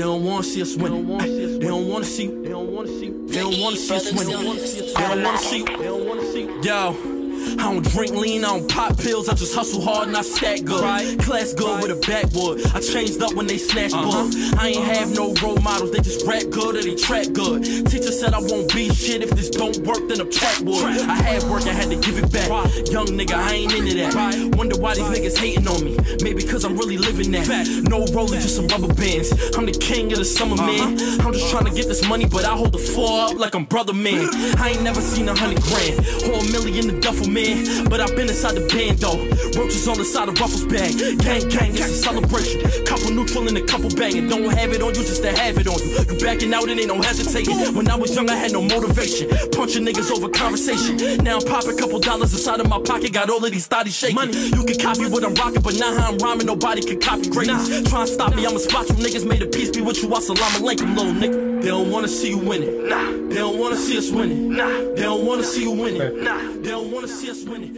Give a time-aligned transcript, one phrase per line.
[0.00, 0.92] They don't want to see us win.
[0.92, 2.28] They don't want to see.
[2.28, 3.10] They don't want to see.
[3.10, 4.26] They don't want to see us win.
[4.28, 5.62] They don't want to see.
[5.62, 6.66] They don't want to see.
[6.66, 7.19] Yo.
[7.58, 10.64] I don't drink lean, I don't pop pills, I just hustle hard and I stack
[10.64, 10.82] good.
[10.82, 11.18] Right.
[11.18, 12.66] Class good with a backwood.
[12.74, 14.24] I changed up when they snatched uh-huh.
[14.24, 14.36] books.
[14.54, 17.64] I ain't have no role models, they just rap good or they trap good.
[17.64, 20.84] Teacher said I won't be shit if this don't work, then I'm trap wood.
[20.84, 22.48] I had work, I had to give it back.
[22.90, 24.56] Young nigga, I ain't into that.
[24.56, 25.96] Wonder why these niggas hating on me.
[26.22, 27.48] Maybe cause I'm really living that.
[27.88, 29.32] No rolling, just some rubber bands.
[29.56, 30.98] I'm the king of the summer, man.
[30.98, 31.26] Uh-huh.
[31.26, 33.64] I'm just trying to get this money, but I hold the floor up like I'm
[33.64, 34.28] brother, man.
[34.58, 35.98] I ain't never seen a hundred grand
[36.28, 37.39] or a million in the duffel, man.
[37.88, 39.16] But I've been inside the band though.
[39.58, 40.92] Roaches on the side of Ruffles bag.
[40.98, 42.60] Gang, gang, it's a celebration.
[42.84, 44.28] Couple neutral and a couple banging.
[44.28, 45.90] Don't have it on you just to have it on you.
[46.04, 47.74] You backing out and ain't no hesitating.
[47.74, 49.28] When I was young, I had no motivation.
[49.52, 51.24] Punching niggas over conversation.
[51.24, 53.12] Now I'm popping couple dollars inside of my pocket.
[53.12, 54.16] Got all of these thotties shaking.
[54.16, 54.36] Money.
[54.36, 57.68] You can copy what I'm rocking, but now how I'm rhyming, nobody can copy greatness.
[57.68, 57.88] Nah.
[57.88, 59.26] Try and stop me, I'ma spot you niggas.
[59.26, 60.08] Made a peace be with you.
[60.08, 61.49] Assalamu alaikum, little nigga.
[61.60, 62.88] They don't wanna see you winning.
[62.88, 63.12] Nah.
[63.28, 64.56] They don't wanna see us winning.
[64.56, 64.66] Nah.
[64.94, 66.24] They don't wanna see you winning.
[66.24, 66.38] Nah.
[66.54, 67.74] They don't wanna see us winning.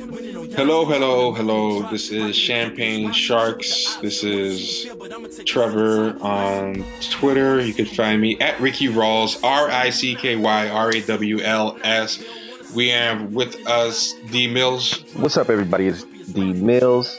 [0.55, 1.83] Hello, hello, hello.
[1.91, 3.97] This is Champagne Sharks.
[3.97, 4.86] This is
[5.44, 7.61] Trevor on Twitter.
[7.61, 11.41] You can find me at Ricky Rawls, R I C K Y R A W
[11.41, 12.22] L S.
[12.77, 15.02] We have with us D Mills.
[15.14, 15.89] What's up, everybody?
[15.89, 17.19] It's D Mills.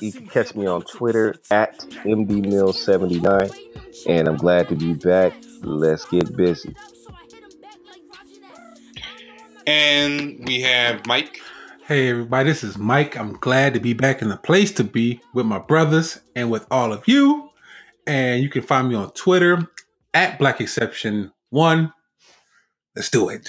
[0.00, 3.54] You can catch me on Twitter at MDMills79.
[4.06, 5.32] And I'm glad to be back.
[5.64, 6.76] Let's get busy.
[9.66, 11.40] And we have Mike.
[11.86, 13.16] Hey everybody, this is Mike.
[13.16, 16.66] I'm glad to be back in the place to be with my brothers and with
[16.70, 17.48] all of you.
[18.06, 19.70] And you can find me on Twitter
[20.12, 21.94] at Black Exception One.
[22.94, 23.48] Let's do it.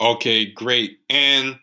[0.00, 0.98] Okay, great.
[1.10, 1.58] And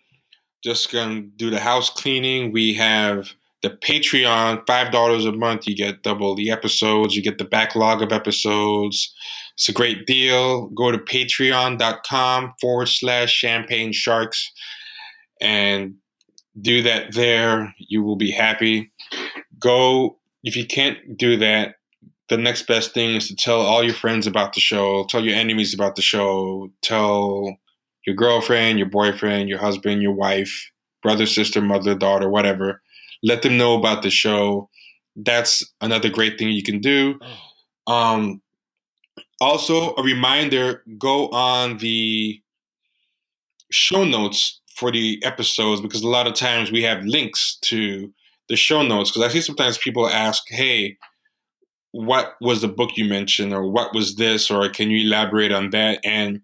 [0.62, 2.52] just gonna do the house cleaning.
[2.52, 3.30] We have
[3.66, 5.68] the Patreon, five dollars a month.
[5.68, 7.16] You get double the episodes.
[7.16, 9.12] You get the backlog of episodes.
[9.56, 10.68] It's a great deal.
[10.68, 14.52] Go to patreon.com forward slash champagne sharks
[15.42, 15.96] and
[16.62, 17.74] do that there.
[17.80, 18.92] You will be happy.
[19.58, 21.76] Go, if you can't do that,
[22.30, 25.36] the next best thing is to tell all your friends about the show, tell your
[25.36, 27.58] enemies about the show, tell
[28.06, 30.70] your girlfriend, your boyfriend, your husband, your wife,
[31.02, 32.82] brother, sister, mother, daughter, whatever.
[33.26, 34.70] Let them know about the show.
[35.16, 37.20] That's another great thing you can do.
[37.88, 38.42] Um,
[39.42, 42.42] also, a reminder go on the
[43.72, 48.14] show notes for the episodes because a lot of times we have links to
[48.50, 50.98] the show notes because I see sometimes people ask, "Hey,
[51.92, 55.72] what was the book you mentioned, or what was this, or can you elaborate on
[55.72, 56.42] that?" And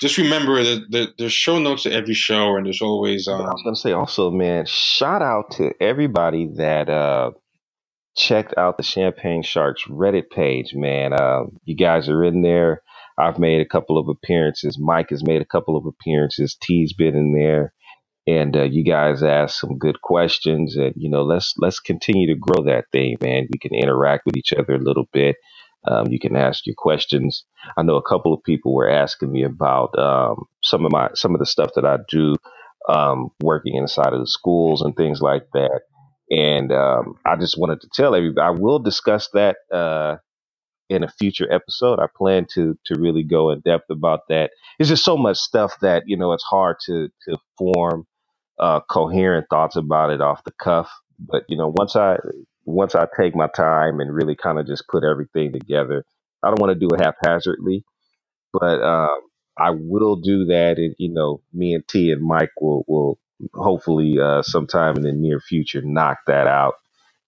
[0.00, 3.28] just remember that the, there's show notes to every show, and there's always.
[3.28, 7.32] Um, I was gonna say also, man, shout out to everybody that uh,
[8.16, 11.12] checked out the Champagne Sharks Reddit page, man.
[11.12, 12.82] Uh, you guys are in there
[13.18, 14.78] I've made a couple of appearances.
[14.78, 16.56] Mike has made a couple of appearances.
[16.60, 17.74] T's been in there,
[18.26, 20.76] and uh, you guys asked some good questions.
[20.76, 23.48] And you know, let's let's continue to grow that thing, man.
[23.52, 25.36] We can interact with each other a little bit.
[25.86, 27.44] Um, you can ask your questions.
[27.76, 31.34] I know a couple of people were asking me about um, some of my some
[31.34, 32.36] of the stuff that I do,
[32.88, 35.80] um, working inside of the schools and things like that.
[36.30, 40.16] And um, I just wanted to tell everybody I will discuss that uh,
[40.90, 42.00] in a future episode.
[42.00, 44.52] I plan to to really go in depth about that.
[44.78, 48.06] It's just so much stuff that you know it's hard to to form
[48.60, 50.90] uh, coherent thoughts about it off the cuff.
[51.20, 52.18] But you know, once I
[52.68, 56.04] once I take my time and really kind of just put everything together,
[56.42, 57.84] I don't want to do it haphazardly,
[58.52, 59.20] but um,
[59.58, 60.78] I will do that.
[60.78, 63.18] And you know, me and T and Mike will will
[63.54, 66.74] hopefully uh, sometime in the near future knock that out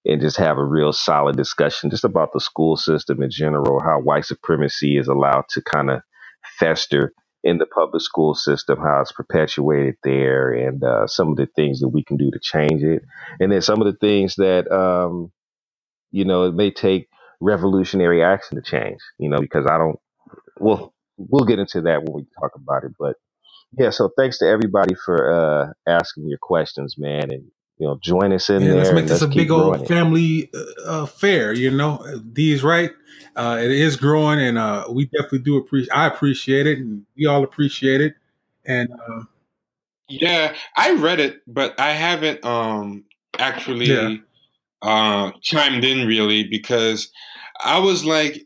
[0.06, 4.00] and just have a real solid discussion just about the school system in general, how
[4.00, 6.02] white supremacy is allowed to kind of
[6.58, 7.12] fester
[7.44, 11.80] in the public school system, how it's perpetuated there, and uh, some of the things
[11.80, 13.02] that we can do to change it,
[13.40, 15.32] and then some of the things that um,
[16.12, 17.08] you know it may take
[17.40, 19.00] revolutionary action to change.
[19.19, 19.98] You know, because I don't.
[20.58, 23.16] Well, we'll get into that when we talk about it, but
[23.78, 23.90] yeah.
[23.90, 27.50] So thanks to everybody for uh, asking your questions, man, and
[27.81, 28.77] you know, join us in yeah, there.
[28.77, 31.55] Let's make this a big old family uh, affair.
[31.55, 32.91] You know, D's right.
[33.35, 35.91] Uh, it is growing, and uh, we definitely do appreciate.
[35.91, 38.15] I appreciate it, and we all appreciate it.
[38.67, 39.23] And uh,
[40.09, 43.05] yeah, I read it, but I haven't um,
[43.38, 44.17] actually yeah.
[44.82, 47.11] Uh, chimed in really because
[47.62, 48.44] I was like,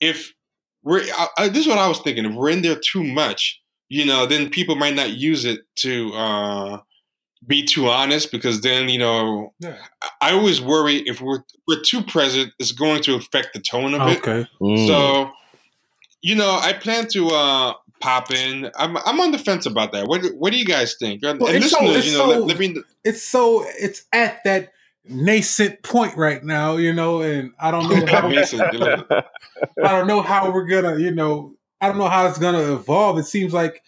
[0.00, 0.34] if
[0.82, 1.02] we're
[1.38, 2.26] I, this is what I was thinking.
[2.26, 6.12] If we're in there too much, you know, then people might not use it to
[6.12, 6.78] uh,
[7.46, 9.76] be too honest because then you know Yeah.
[10.02, 13.94] I- I always worry if we're we're too present, it's going to affect the tone
[13.94, 14.18] of it.
[14.18, 14.46] Okay.
[14.60, 14.86] Mm.
[14.86, 15.30] So,
[16.22, 18.70] you know, I plan to uh pop in.
[18.76, 20.06] I'm I'm on the fence about that.
[20.06, 21.22] What what do you guys think?
[21.22, 24.04] And, Well, and it's so- it's you know, so- let, let me It's so it's
[24.12, 24.72] at that
[25.06, 29.22] nascent point right now, you know, and I don't know how Mason, I
[29.76, 33.18] don't know how we're gonna, you know, I don't know how it's gonna evolve.
[33.18, 33.82] It seems like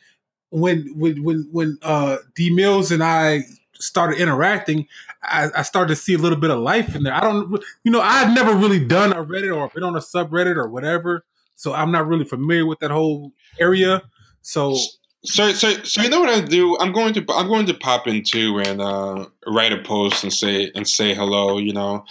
[0.60, 3.42] when when when when uh D Mills and I
[3.74, 4.86] started interacting,
[5.22, 7.14] I, I started to see a little bit of life in there.
[7.14, 10.56] I don't, you know, I've never really done a Reddit or been on a subreddit
[10.56, 11.24] or whatever,
[11.54, 14.02] so I'm not really familiar with that whole area.
[14.42, 14.76] So
[15.24, 16.78] So, so, so you know what I do?
[16.78, 20.32] I'm going to I'm going to pop in too and uh, write a post and
[20.32, 22.04] say and say hello, you know,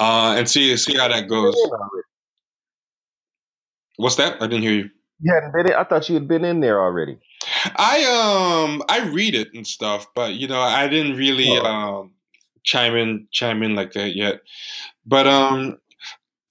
[0.00, 1.54] uh, and see see how that goes.
[3.96, 4.40] What's that?
[4.40, 4.90] I didn't hear you.
[5.20, 7.18] You hadn't been in, I thought you had been in there already.
[7.76, 11.64] I um I read it and stuff, but you know I didn't really Oh.
[11.64, 12.10] um
[12.64, 14.40] chime in chime in like that yet.
[15.06, 15.78] But um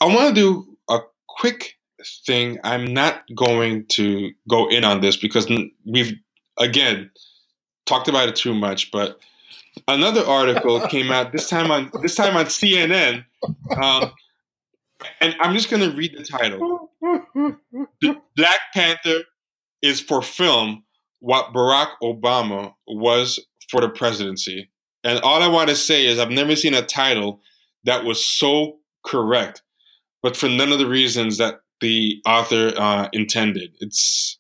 [0.02, 1.78] I want to do a quick
[2.26, 2.60] thing.
[2.64, 5.50] I'm not going to go in on this because
[5.86, 6.14] we've
[6.60, 7.10] again
[7.86, 8.92] talked about it too much.
[8.92, 9.20] But
[9.88, 13.26] another article came out this time on this time on CNN,
[13.82, 14.12] um,
[15.22, 16.90] and I'm just going to read the title.
[18.36, 19.22] Black Panther
[19.82, 20.84] is for film
[21.20, 24.70] what Barack Obama was for the presidency.
[25.04, 27.42] And all I want to say is I've never seen a title
[27.84, 29.62] that was so correct,
[30.22, 33.76] but for none of the reasons that the author uh, intended.
[33.82, 34.38] It's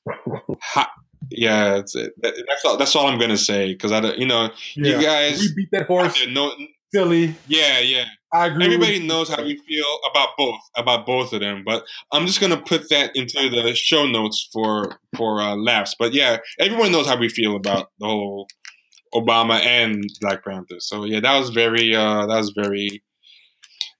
[0.62, 0.90] hot.
[1.30, 2.78] Yeah, it's, that, that's all.
[2.78, 5.72] That's all I'm gonna say because I, don't- you know, yeah, you guys, we beat
[5.72, 6.52] that horse, no,
[6.94, 7.36] silly.
[7.48, 8.06] yeah, yeah.
[8.34, 8.66] I agree.
[8.66, 12.60] Everybody knows how we feel about both about both of them, but I'm just gonna
[12.60, 15.96] put that into the show notes for for uh, laughs.
[15.98, 18.48] But yeah, everyone knows how we feel about the whole
[19.14, 20.80] Obama and Black Panther.
[20.80, 23.04] So yeah, that was very uh, that was very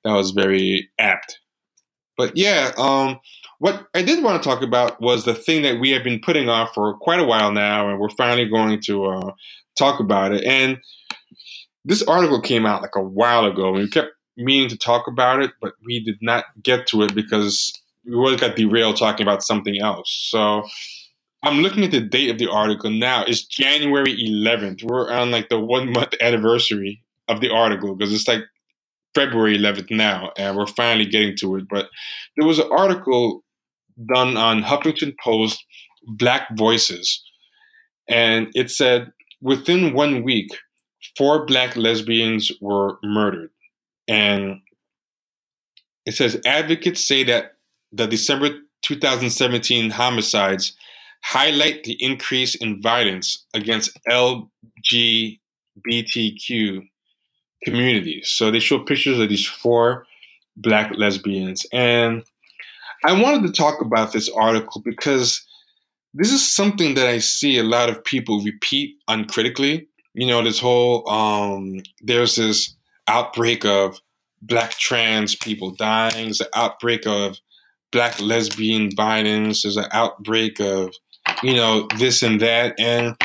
[0.04, 1.40] that was very apt.
[2.18, 3.20] But yeah, um,
[3.60, 6.50] what I did want to talk about was the thing that we have been putting
[6.50, 9.32] off for quite a while now, and we're finally going to uh,
[9.78, 10.44] talk about it.
[10.44, 10.78] And
[11.86, 15.42] this article came out like a while ago, and we kept meaning to talk about
[15.42, 17.72] it, but we did not get to it because
[18.06, 20.28] we always got derailed talking about something else.
[20.30, 20.64] So
[21.44, 23.24] I'm looking at the date of the article now.
[23.28, 24.84] It's January 11th.
[24.84, 28.42] We're on like the one month anniversary of the article because it's like
[29.14, 31.66] February 11th now, and we're finally getting to it.
[31.70, 31.88] But
[32.38, 33.44] there was an article
[34.14, 35.64] done on Huffington Post,
[36.08, 37.24] Black Voices,
[38.10, 40.50] and it said within one week,
[41.18, 43.52] four black lesbians were murdered.
[44.08, 44.62] And
[46.06, 47.56] it says advocates say that
[47.92, 48.50] the December
[48.82, 50.76] 2017 homicides
[51.24, 55.40] highlight the increase in violence against LGBTQ
[57.64, 58.30] communities.
[58.30, 60.06] So they show pictures of these four
[60.58, 61.66] black lesbians.
[61.72, 62.24] And
[63.06, 65.46] I wanted to talk about this article because
[66.14, 69.88] this is something that I see a lot of people repeat uncritically.
[70.14, 72.76] You know, this whole um, there's this
[73.08, 74.00] outbreak of
[74.42, 76.26] black trans people dying.
[76.26, 77.38] There's an outbreak of
[77.92, 79.64] black lesbian violence.
[79.64, 80.94] There's an outbreak of
[81.42, 83.16] you know this and that, and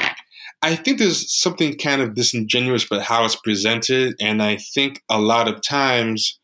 [0.62, 5.20] I think there's something kind of disingenuous about how it's presented, and I think a
[5.20, 6.38] lot of times,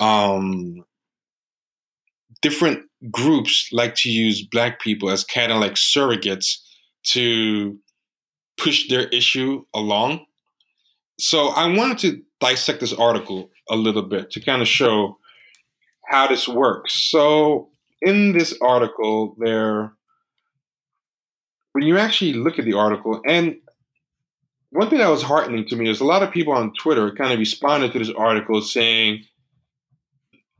[0.00, 0.84] um,
[2.42, 6.58] different groups like to use black people as kind of like surrogates
[7.04, 7.78] to
[8.56, 10.24] push their issue along.
[11.18, 15.18] So I wanted to dissect this article a little bit to kind of show
[16.06, 16.92] how this works.
[16.92, 17.70] So
[18.02, 19.92] in this article, there,
[21.72, 23.56] when you actually look at the article, and
[24.70, 27.32] one thing that was heartening to me is a lot of people on Twitter kind
[27.32, 29.24] of responded to this article saying,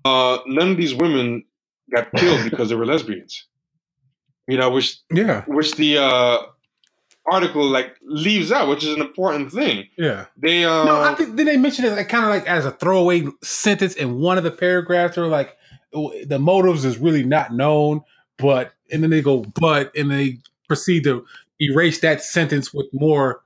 [0.04, 1.44] uh, none of these women
[1.92, 3.46] got killed because they were lesbians.
[4.46, 6.38] You know, which yeah, which the uh,
[7.30, 9.88] article like leaves out, which is an important thing.
[9.96, 10.26] yeah.
[10.36, 12.70] They uh, No, I think then they mentioned it like kind of like as a
[12.70, 15.56] throwaway sentence in one of the paragraphs, or like
[15.92, 18.02] the motives is really not known,
[18.38, 20.38] but and then they go but and they
[20.68, 21.24] proceed to
[21.60, 23.42] erase that sentence with more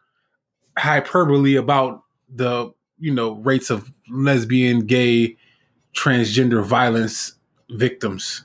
[0.78, 5.37] hyperbole about the you know rates of lesbian, gay,
[5.94, 7.35] transgender violence
[7.70, 8.44] victims.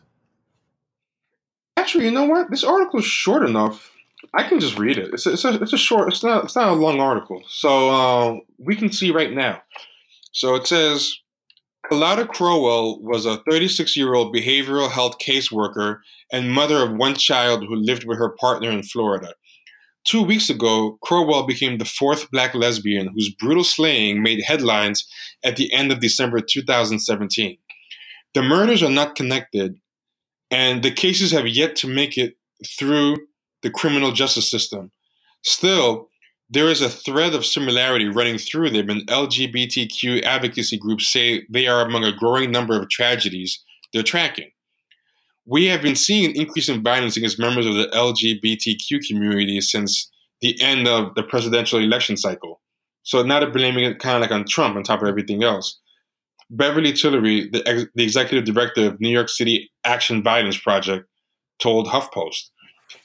[1.78, 2.50] Actually, you know what?
[2.50, 3.93] This article is short enough.
[4.36, 5.14] I can just read it.
[5.14, 6.08] It's a, it's a, it's a short.
[6.08, 6.46] It's not.
[6.46, 7.44] It's not a long article.
[7.48, 9.62] So uh, we can see right now.
[10.32, 11.16] So it says,
[11.86, 16.00] Kalada Crowell was a 36 year old behavioral health caseworker
[16.32, 19.34] and mother of one child who lived with her partner in Florida.
[20.06, 25.08] two weeks ago, Crowell became the fourth black lesbian whose brutal slaying made headlines
[25.44, 27.58] at the end of December 2017.
[28.34, 29.80] The murders are not connected,
[30.50, 32.36] and the cases have yet to make it
[32.78, 33.18] through
[33.64, 34.92] the criminal justice system.
[35.42, 36.08] Still,
[36.50, 41.68] there is a thread of similarity running through them, and LGBTQ advocacy groups say they
[41.68, 44.50] are among a growing number of tragedies they're tracking.
[45.46, 50.10] We have been seeing an increase in violence against members of the LGBTQ community since
[50.42, 52.62] the end of the presidential election cycle.
[53.04, 55.80] So they're blaming it kind of like on Trump on top of everything else.
[56.50, 61.08] Beverly Tillery, the, ex- the executive director of New York City Anti-Violence Project,
[61.60, 62.50] told HuffPost.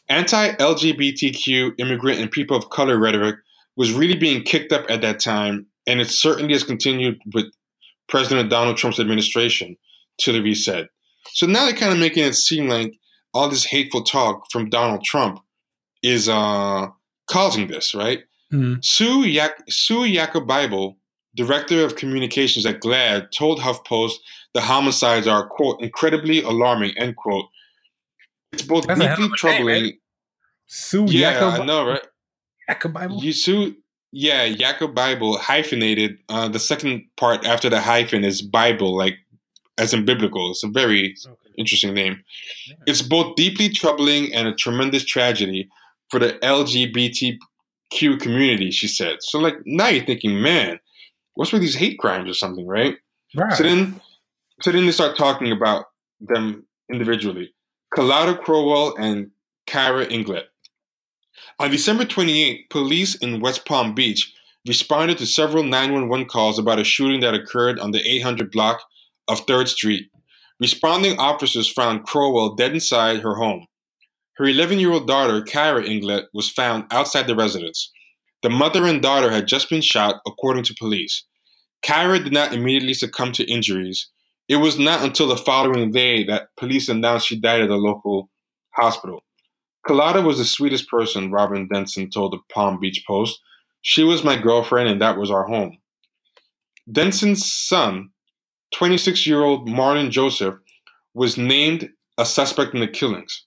[0.08, 3.36] Anti LGBTQ immigrant and people of color rhetoric
[3.76, 7.46] was really being kicked up at that time, and it certainly has continued with
[8.08, 9.76] President Donald Trump's administration,
[10.18, 10.88] Tillery said.
[11.32, 12.98] So now they're kind of making it seem like
[13.34, 15.40] all this hateful talk from Donald Trump
[16.02, 16.86] is uh,
[17.28, 18.20] causing this, right?
[18.52, 18.80] Mm-hmm.
[18.82, 20.96] Sue, Yak- Sue Yacka-Bible,
[21.36, 24.14] director of communications at GLAAD, told HuffPost
[24.54, 27.46] the homicides are, quote, incredibly alarming, end quote.
[28.52, 29.84] It's both That's deeply a name, troubling.
[29.84, 29.94] right?
[30.66, 32.02] Sue yeah, Jacob, I know, right?
[32.68, 33.22] Jacob Bible.
[33.22, 33.74] You Sue,
[34.12, 36.18] yeah, Jacob Bible hyphenated.
[36.28, 39.16] Uh, the second part after the hyphen is Bible, like
[39.78, 40.50] as in biblical.
[40.50, 41.14] It's a very
[41.56, 42.22] interesting name.
[42.86, 45.68] It's both deeply troubling and a tremendous tragedy
[46.10, 49.18] for the LGBTQ community, she said.
[49.20, 50.78] So, like, now you're thinking, man,
[51.34, 52.96] what's with these hate crimes or something, right?
[53.34, 53.52] Right.
[53.56, 54.00] So then,
[54.62, 55.86] so then they start talking about
[56.20, 57.52] them individually.
[57.94, 59.30] Kalada Crowell and
[59.66, 60.44] Kara Inglet.
[61.58, 64.32] On December 28, police in West Palm Beach
[64.66, 68.82] responded to several 911 calls about a shooting that occurred on the 800 block
[69.26, 70.10] of 3rd Street.
[70.60, 73.66] Responding officers found Crowell dead inside her home.
[74.36, 77.90] Her 11 year old daughter, Kara Inglet, was found outside the residence.
[78.42, 81.24] The mother and daughter had just been shot, according to police.
[81.82, 84.10] Kara did not immediately succumb to injuries.
[84.48, 88.30] It was not until the following day that police announced she died at a local
[88.70, 89.22] hospital.
[89.86, 93.40] Kalada was the sweetest person, Robin Denson told the Palm Beach Post.
[93.82, 95.78] She was my girlfriend, and that was our home.
[96.90, 98.10] Denson's son,
[98.74, 100.54] 26 year old Marlon Joseph,
[101.14, 103.44] was named a suspect in the killings.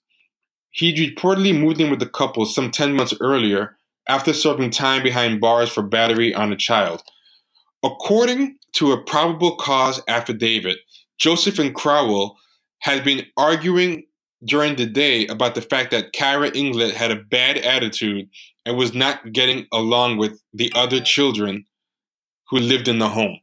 [0.70, 3.78] He'd reportedly moved in with the couple some 10 months earlier
[4.08, 7.02] after serving time behind bars for battery on a child.
[7.84, 10.78] According to a probable cause affidavit,
[11.22, 12.36] Joseph and Crowell
[12.80, 14.06] had been arguing
[14.44, 18.28] during the day about the fact that Kara Inglet had a bad attitude
[18.66, 21.66] and was not getting along with the other children
[22.50, 23.38] who lived in the home.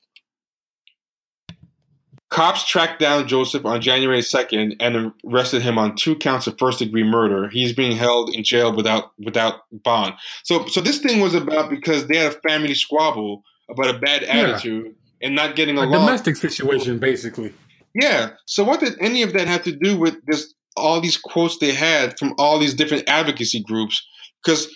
[2.31, 6.81] Cops tracked down Joseph on January 2nd and arrested him on two counts of first
[6.81, 7.49] degree murder.
[7.49, 10.15] He's being held in jail without without bond.
[10.43, 14.25] So so this thing was about because they had a family squabble about a bad
[14.25, 16.07] attitude and not getting a along.
[16.07, 17.55] domestic situation, basically.
[17.95, 18.31] Yeah.
[18.47, 20.55] So what did any of that have to do with this?
[20.77, 24.07] All these quotes they had from all these different advocacy groups.
[24.45, 24.69] Because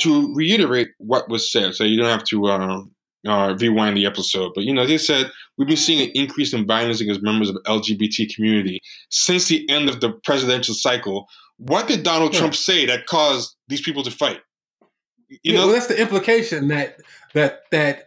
[0.00, 2.82] to reiterate what was said, so you don't have to uh,
[3.26, 6.66] uh, rewind the episode, but you know they said we've been seeing an increase in
[6.66, 11.26] violence against members of the LGBT community since the end of the presidential cycle.
[11.58, 12.40] What did Donald Yeah.
[12.40, 14.40] Trump say that caused these people to fight?
[15.28, 16.98] You yeah, know, well, that's the implication that
[17.34, 18.06] that that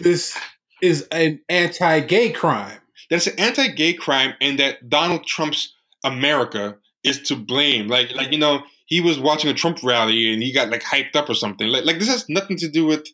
[0.00, 0.36] this
[0.82, 2.78] is an anti-gay crime.
[3.10, 7.88] That's an anti-gay crime and that Donald Trump's America is to blame.
[7.88, 11.16] Like like you know, he was watching a Trump rally and he got like hyped
[11.16, 11.68] up or something.
[11.68, 13.06] Like like this has nothing to do with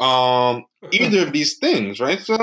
[0.00, 2.20] um either of these things, right?
[2.20, 2.36] So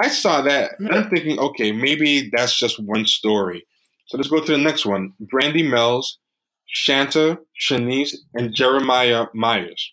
[0.00, 3.64] I saw that and I'm thinking, okay, maybe that's just one story.
[4.06, 5.12] So let's go to the next one.
[5.20, 6.18] Brandy Mells,
[6.66, 9.92] Shanta, Shanice, and Jeremiah Myers.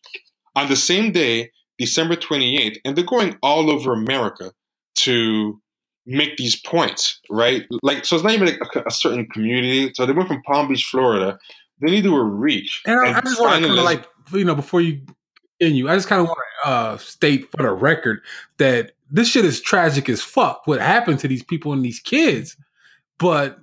[0.55, 4.53] On the same day, December 28th, and they're going all over America
[4.99, 5.59] to
[6.05, 7.65] make these points, right?
[7.81, 9.91] Like, so it's not even a, a certain community.
[9.95, 11.37] So they went from Palm Beach, Florida.
[11.81, 12.81] They need to do a reach.
[12.85, 15.01] And I, I just want to a kind of les- like you know before you
[15.59, 18.21] continue, I just kind of want to uh, state for the record
[18.57, 20.61] that this shit is tragic as fuck.
[20.65, 22.55] What happened to these people and these kids,
[23.19, 23.59] but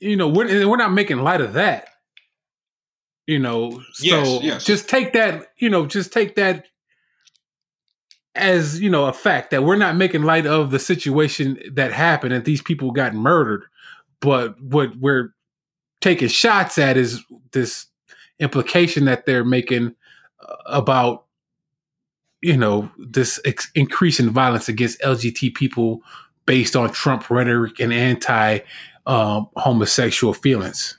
[0.00, 1.88] you know we're we're not making light of that.
[3.26, 4.64] You know, so Yes, yes.
[4.64, 5.48] just take that.
[5.58, 6.66] You know, just take that
[8.40, 12.32] as you know a fact that we're not making light of the situation that happened
[12.32, 13.64] and these people got murdered.
[14.20, 15.34] But what we're
[16.00, 17.86] taking shots at is this
[18.38, 19.94] implication that they're making
[20.40, 21.24] uh, about
[22.40, 26.00] you know this ex- increase in violence against lgt people
[26.46, 28.60] based on trump rhetoric and anti
[29.06, 30.96] um, homosexual feelings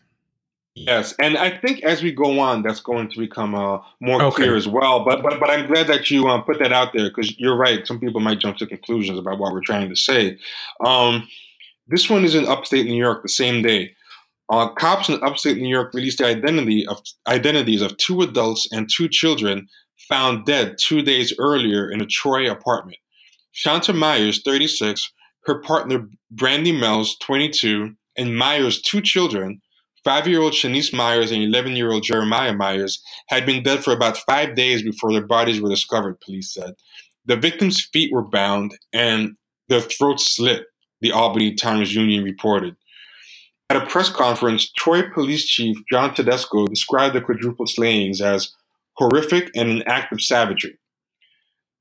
[0.75, 4.35] Yes, and I think as we go on, that's going to become uh, more Okay.
[4.43, 5.03] clear as well.
[5.03, 7.85] But but but I'm glad that you uh, put that out there because you're right.
[7.85, 10.37] Some people might jump to conclusions about what we're trying to say.
[10.85, 11.27] Um,
[11.87, 13.93] this one is in upstate New York the same day.
[14.49, 18.89] Uh, cops in upstate New York released the identity of identities of two adults and
[18.89, 19.67] two children
[20.09, 22.97] found dead two days earlier in a Troy apartment.
[23.51, 25.11] Shanta Myers, 36,
[25.45, 29.61] her partner Brandy Mells, 22, and Myers' two children,
[30.03, 35.11] five-year-old Shanice Myers and 11-year-old Jeremiah Myers, had been dead for about five days before
[35.11, 36.19] their bodies were discovered.
[36.21, 36.73] Police said
[37.25, 39.35] the victims' feet were bound and
[39.69, 40.63] their throats slit.
[41.01, 42.75] The Albany Times Union reported.
[43.69, 48.51] At a press conference, Troy Police Chief John Tedesco described the quadruple slayings as
[48.97, 50.77] horrific and an act of savagery.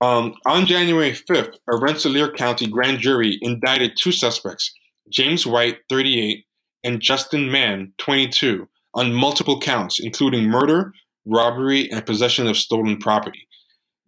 [0.00, 4.72] Um, on January 5th, a Rensselaer County grand jury indicted two suspects,
[5.10, 6.44] James White, 38,
[6.82, 10.92] and Justin Mann, 22, on multiple counts, including murder,
[11.26, 13.46] robbery, and possession of stolen property.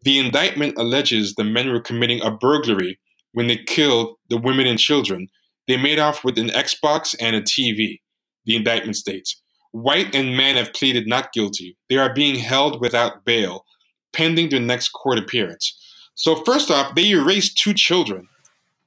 [0.03, 2.99] The indictment alleges the men were committing a burglary
[3.33, 5.29] when they killed the women and children.
[5.69, 8.01] They made off with an Xbox and a TV,
[8.45, 9.41] the indictment states.
[9.71, 11.77] White and Mann have pleaded not guilty.
[11.89, 13.65] They are being held without bail,
[14.13, 15.79] pending their next court appearance.
[16.15, 18.29] So, first off, they erased two children.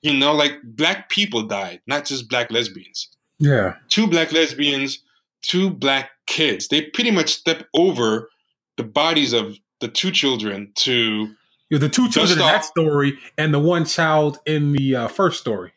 [0.03, 3.75] You know, like black people died, not just black lesbians Yeah.
[3.89, 4.99] two black lesbians,
[5.41, 6.67] two black kids.
[6.67, 8.29] They pretty much step over
[8.77, 11.27] the bodies of the two children to
[11.69, 15.39] You're the two children in that story and the one child in the uh, first
[15.39, 15.71] story.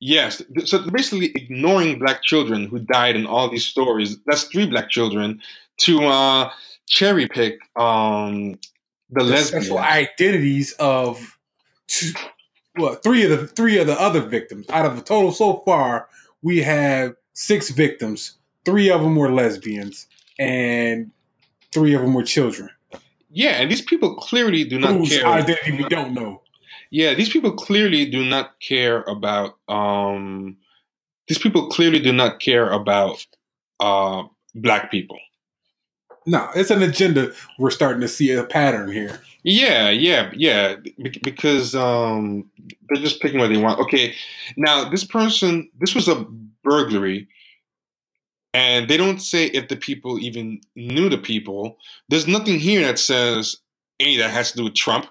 [0.00, 0.42] yes.
[0.64, 4.16] So basically ignoring black children who died in all these stories.
[4.26, 5.40] That's three black children
[5.82, 6.50] to uh,
[6.86, 8.52] cherry pick um,
[9.10, 9.50] the The lesbians.
[9.66, 11.38] sexual identities of
[11.86, 12.12] two,
[12.76, 16.08] what three of the three of the other victims out of the total so far.
[16.42, 18.36] We have six victims.
[18.64, 20.06] Three of them were lesbians,
[20.38, 21.10] and
[21.72, 22.70] three of them were children.
[23.30, 25.26] Yeah, and these people clearly do not Whose care.
[25.26, 26.42] identity we don't know.
[26.90, 29.56] Yeah, these people clearly do not care about.
[29.68, 30.56] Um,
[31.26, 33.26] these people clearly do not care about
[33.80, 34.22] uh,
[34.54, 35.18] black people.
[36.26, 37.32] No, it's an agenda.
[37.58, 39.20] We're starting to see a pattern here.
[39.44, 40.76] Yeah, yeah, yeah.
[40.76, 42.50] be- Because um,
[42.88, 43.80] they're just picking what they want.
[43.80, 44.14] Okay,
[44.56, 46.26] now this person, this was a
[46.62, 47.28] burglary,
[48.52, 51.78] and they don't say if the people even knew the people.
[52.08, 53.56] There's nothing here that says
[54.00, 55.06] any that has to do with Trump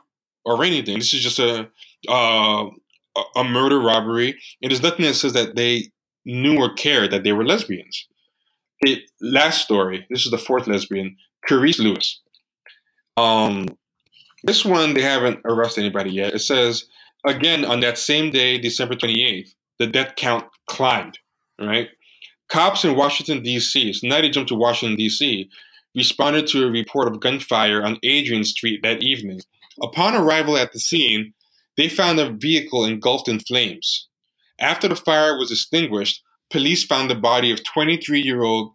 [0.45, 0.97] or anything.
[0.99, 1.67] This is just a
[2.09, 2.69] uh,
[3.17, 5.89] a- a murder robbery, and there's nothing that says that they
[6.25, 8.07] knew or cared that they were lesbians.
[8.81, 10.05] It, last story.
[10.09, 12.21] This is the fourth lesbian, Carice Lewis.
[13.15, 13.65] Um,
[14.43, 16.33] this one, they haven't arrested anybody yet.
[16.33, 16.85] It says,
[17.25, 21.17] again, on that same day, December 28th, the death count climbed,
[21.59, 21.89] right?
[22.49, 25.49] Cops in Washington, D.C., so now they jump to Washington, D.C.,
[25.95, 29.39] responded to a report of gunfire on Adrian Street that evening.
[29.81, 31.33] Upon arrival at the scene,
[31.75, 34.07] they found a vehicle engulfed in flames.
[34.59, 38.73] After the fire was extinguished, police found the body of 23 year old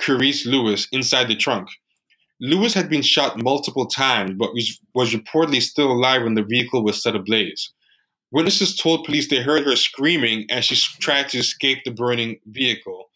[0.00, 1.68] Carice Lewis inside the trunk.
[2.40, 6.82] Lewis had been shot multiple times, but was, was reportedly still alive when the vehicle
[6.82, 7.72] was set ablaze.
[8.32, 13.10] Witnesses told police they heard her screaming as she tried to escape the burning vehicle.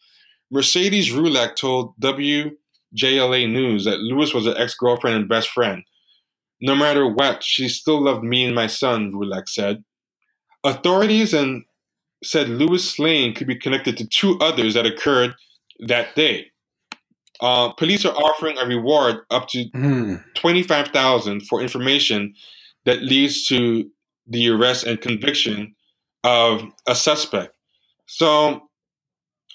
[0.49, 5.83] Mercedes Rulak told WJLA News that Lewis was her ex girlfriend and best friend.
[6.61, 9.83] No matter what, she still loved me and my son, Rulak said.
[10.63, 11.65] Authorities and
[12.23, 15.35] said Lewis' slaying could be connected to two others that occurred
[15.79, 16.47] that day.
[17.39, 20.15] Uh, police are offering a reward up to Hmm.
[20.33, 22.33] twenty-five thousand for information
[22.85, 23.89] that leads to
[24.25, 25.75] the arrest and conviction
[26.23, 27.55] of a suspect.
[28.07, 28.69] So,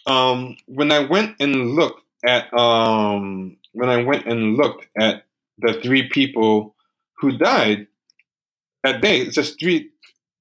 [0.06, 5.24] um, when I went and looked at um, when I went and looked at
[5.58, 6.76] the three people
[7.18, 7.88] who died
[8.84, 9.90] that day, it says three.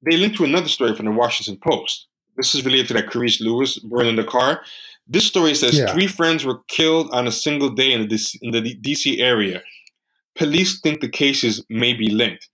[0.04, 2.08] They linked to another story from the Washington Post.
[2.38, 4.62] This is related to that Carice Lewis burning the car.
[5.08, 5.92] This story says Yeah.
[5.94, 9.62] three friends were killed on a single day in the, DC, in the DC area.
[10.36, 12.48] Police think the cases may be linked.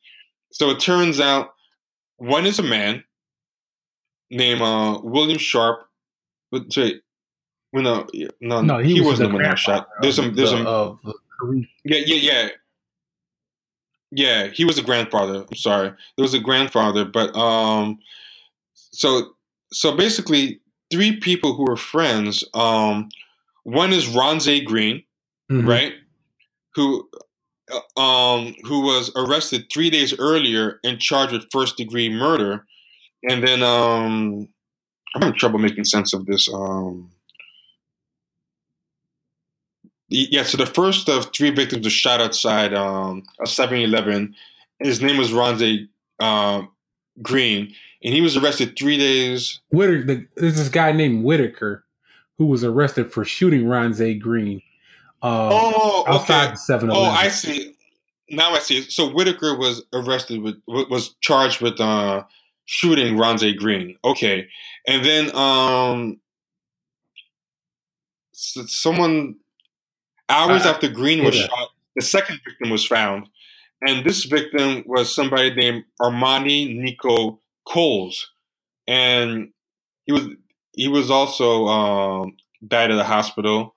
[0.52, 1.54] So it turns out
[2.18, 3.04] one is a man
[4.32, 5.88] named uh, William Sharp.
[6.52, 7.02] But sorry,
[7.72, 8.08] well, no,
[8.42, 9.88] no, No, he, was, wasn't the the one that shot.
[10.02, 11.00] There's some, there's the- some,
[11.42, 11.68] Carice.
[11.86, 12.50] yeah, yeah, yeah.
[14.10, 15.46] Yeah, he was a grandfather.
[15.50, 15.90] I'm sorry.
[16.16, 18.00] There was a grandfather, but um
[18.74, 19.34] so
[19.72, 20.60] so basically
[20.92, 22.44] three people who were friends.
[22.54, 23.10] Um
[23.64, 25.04] one is Ronze Green,
[25.52, 25.68] Mhm.
[25.68, 25.94] right?
[26.76, 27.10] Who
[27.72, 32.66] uh, um who was arrested 3 days earlier and charged with first degree murder.
[33.30, 34.48] And then um
[35.16, 37.10] I'm having trouble making sense of this um
[40.10, 44.36] Yeah, so the first of three victims was shot outside um, a 7-Eleven.
[44.80, 45.88] His name was Ronze
[46.20, 46.62] uh,
[47.22, 49.60] Green, and he was arrested three days.
[49.70, 51.84] Whitaker, the, there's this guy named Whitaker
[52.38, 54.62] who was arrested for shooting Ronze Green.
[55.22, 56.88] Uh, oh, outside okay.
[56.90, 57.74] Oh, I see.
[58.30, 58.82] Now I see.
[58.82, 62.24] So Whitaker was arrested with was charged with uh,
[62.66, 63.98] shooting Ronze Green.
[64.06, 64.48] Okay,
[64.86, 66.20] and then um,
[68.32, 69.38] someone
[70.30, 71.48] hours uh, after Green was yeah.
[71.48, 73.28] shot, the second victim was found,
[73.82, 78.32] and this victim was somebody named Armani Nico Coles,
[78.88, 79.50] and
[80.06, 80.28] he was
[80.74, 83.76] he was also um, died at the hospital,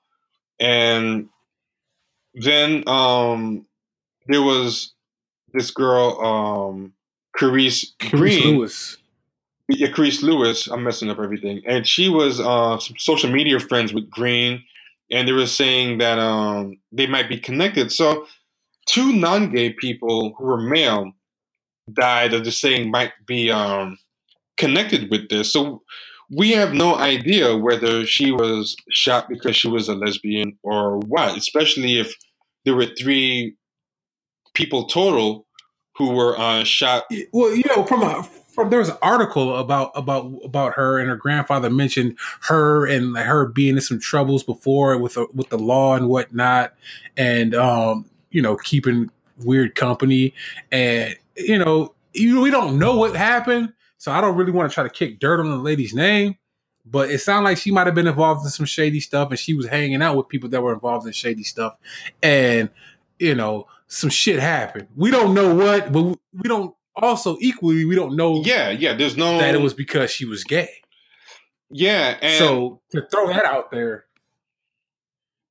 [0.58, 1.28] and
[2.34, 3.66] then um,
[4.26, 4.92] there was
[5.52, 6.92] this girl, um,
[7.36, 8.56] Carice, Green.
[8.56, 8.98] Lewis.
[9.68, 10.66] Yeah, Carice Lewis.
[10.66, 11.62] I'm messing up everything.
[11.66, 14.64] And she was uh, some social media friends with Green,
[15.10, 17.92] and they were saying that um, they might be connected.
[17.92, 18.26] So,
[18.86, 21.12] two non-gay people who were male
[21.94, 22.32] died.
[22.34, 23.98] Of the saying might be um,
[24.56, 25.52] connected with this.
[25.52, 25.82] So,
[26.30, 31.36] we have no idea whether she was shot because she was a lesbian or what.
[31.36, 32.14] Especially if
[32.64, 33.56] there were three
[34.54, 35.46] people total
[35.96, 37.04] who were uh, shot.
[37.32, 38.22] Well, you know, from a
[38.54, 43.16] from there was an article about about about her and her grandfather mentioned her and
[43.16, 46.74] her being in some troubles before with the, with the law and whatnot,
[47.16, 49.10] and um, you know, keeping
[49.44, 50.34] weird company,
[50.70, 51.16] and
[51.48, 54.84] you know, you, we don't know what happened, so I don't really want to try
[54.84, 56.36] to kick dirt on the lady's name.
[56.86, 59.54] But it sounded like she might have been involved in some shady stuff, and she
[59.54, 61.76] was hanging out with people that were involved in shady stuff,
[62.22, 62.70] and
[63.18, 64.88] you know, some shit happened.
[64.96, 68.42] We don't know what, but we don't also equally we don't know.
[68.42, 68.94] Yeah, yeah.
[68.94, 70.70] There's no that it was because she was gay.
[71.70, 74.06] Yeah, and so to throw that out there,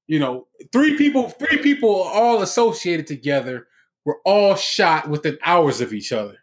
[0.08, 3.68] you know, three people, three people all associated together
[4.10, 6.40] were all shot within hours of each other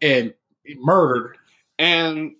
[0.00, 0.32] and
[0.78, 1.36] murdered.
[1.78, 2.36] And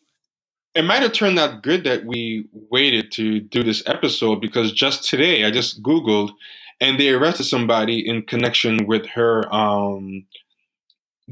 [0.74, 5.06] it might have turned out good that we waited to do this episode because just
[5.06, 6.30] today I just Googled
[6.80, 10.24] and they arrested somebody in connection with her um,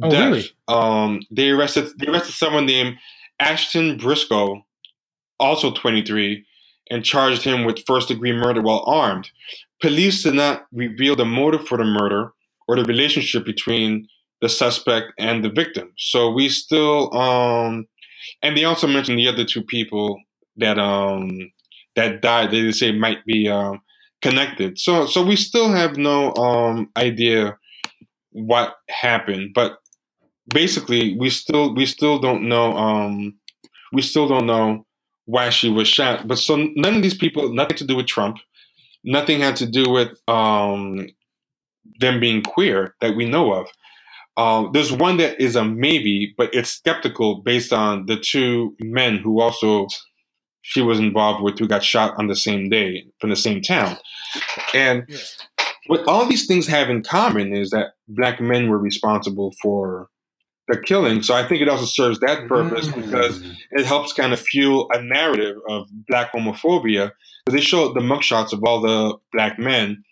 [0.02, 0.32] oh, death.
[0.32, 0.50] Really?
[0.68, 2.98] Um, they arrested they arrested someone named
[3.40, 4.66] Ashton Briscoe,
[5.40, 6.44] also 23,
[6.90, 9.30] and charged him with first degree murder while armed.
[9.80, 12.34] Police did not reveal the motive for the murder
[12.68, 14.06] or the relationship between
[14.40, 15.92] the suspect and the victim.
[15.96, 17.86] So we still um,
[18.42, 20.20] and they also mentioned the other two people
[20.56, 21.30] that um
[21.96, 22.50] that died.
[22.50, 23.80] They say might be um
[24.22, 24.78] connected.
[24.78, 27.56] So so we still have no um, idea
[28.32, 29.78] what happened, but
[30.48, 33.34] basically we still we still don't know um,
[33.92, 34.86] we still don't know
[35.26, 36.26] why she was shot.
[36.26, 38.38] But so none of these people nothing to do with Trump,
[39.04, 41.06] nothing had to do with um,
[42.00, 43.68] them being queer that we know of.
[44.36, 49.18] Uh, there's one that is a maybe, but it's skeptical based on the two men
[49.18, 49.86] who also
[50.62, 53.96] she was involved with who got shot on the same day from the same town.
[54.72, 55.18] And yeah.
[55.86, 60.08] what all these things have in common is that black men were responsible for
[60.68, 61.22] the killing.
[61.22, 63.04] So I think it also serves that purpose mm.
[63.04, 63.42] because
[63.72, 67.12] it helps kind of fuel a narrative of black homophobia.
[67.46, 70.02] So they show the mugshots of all the black men,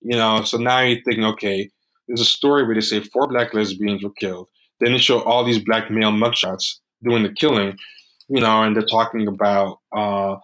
[0.00, 0.42] you know.
[0.44, 1.70] So now you're thinking, okay,
[2.06, 4.48] there's a story where they say four black lesbians were killed.
[4.80, 7.76] Then they show all these black male mugshots doing the killing
[8.28, 10.36] you know, and they're talking about uh,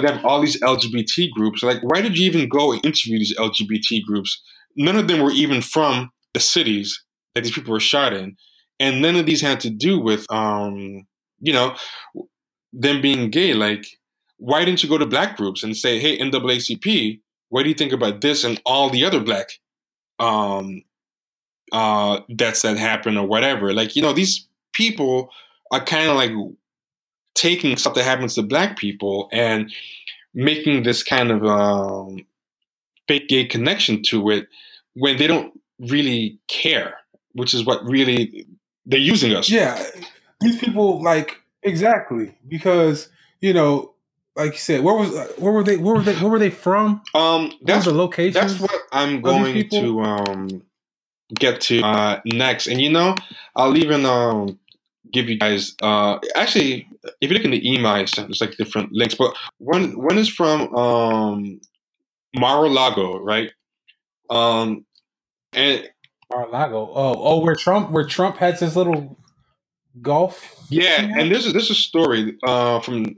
[0.00, 1.62] they have all these LGBT groups.
[1.62, 4.40] Like, why did you even go and interview these LGBT groups?
[4.76, 8.36] None of them were even from the cities that these people were shot in,
[8.80, 11.06] and none of these had to do with, um,
[11.40, 11.74] you know,
[12.72, 13.54] them being gay.
[13.54, 13.84] Like,
[14.38, 17.20] why didn't you go to black groups and say, "Hey, NAACP,
[17.54, 19.60] what do you think about this and all the other black
[20.18, 20.82] um,
[21.70, 25.30] uh, deaths that happen or whatever?" Like, you know, these people
[25.70, 26.32] are kind of like
[27.36, 29.72] taking stuff that happens to black people and
[30.34, 32.26] making this kind of um,
[33.06, 34.48] fake gay connection to it
[34.94, 36.96] when they don't really care,
[37.34, 38.48] which is what really
[38.84, 39.48] they're using us.
[39.48, 39.80] Yeah,
[40.40, 43.93] these people like exactly because you know,
[44.36, 45.76] like you said, where was where were they?
[45.76, 46.14] Where were they?
[46.14, 47.02] Where were they from?
[47.14, 48.40] Um, that's the location.
[48.40, 50.62] That's what I'm going to um
[51.34, 53.16] get to uh next, and you know,
[53.56, 54.58] I'll even um
[55.12, 56.88] give you guys uh actually
[57.20, 60.18] if you look in the email I sent, there's like different links, but one one
[60.18, 61.60] is from um
[62.36, 63.52] Mar-a-Lago, right?
[64.30, 64.84] Um
[65.52, 65.88] and
[66.32, 66.90] Mar-a-Lago.
[66.92, 69.16] Oh, oh, where Trump where Trump has his little
[70.02, 70.56] golf.
[70.70, 73.16] Yeah, and this is this is a story uh from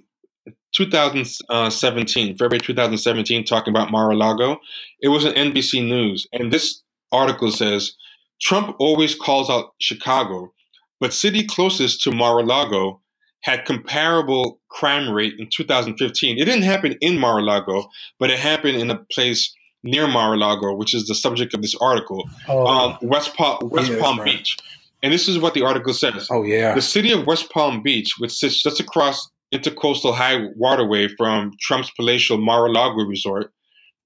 [0.76, 4.58] 2017, February 2017, talking about Mar-a-Lago.
[5.00, 7.92] It was an NBC News, and this article says
[8.40, 10.52] Trump always calls out Chicago,
[11.00, 13.00] but city closest to Mar-a-Lago
[13.42, 16.38] had comparable crime rate in 2015.
[16.38, 21.06] It didn't happen in Mar-a-Lago, but it happened in a place near Mar-a-Lago, which is
[21.06, 24.36] the subject of this article, Oh, um, West Palm, West Yeah, Palm right.
[24.36, 24.56] Beach.
[25.02, 26.26] And this is what the article says.
[26.30, 26.74] oh yeah.
[26.74, 31.90] The city of West Palm Beach, which sits just across intercoastal high waterway from Trump's
[31.90, 33.52] palatial Mar-a-Lago resort,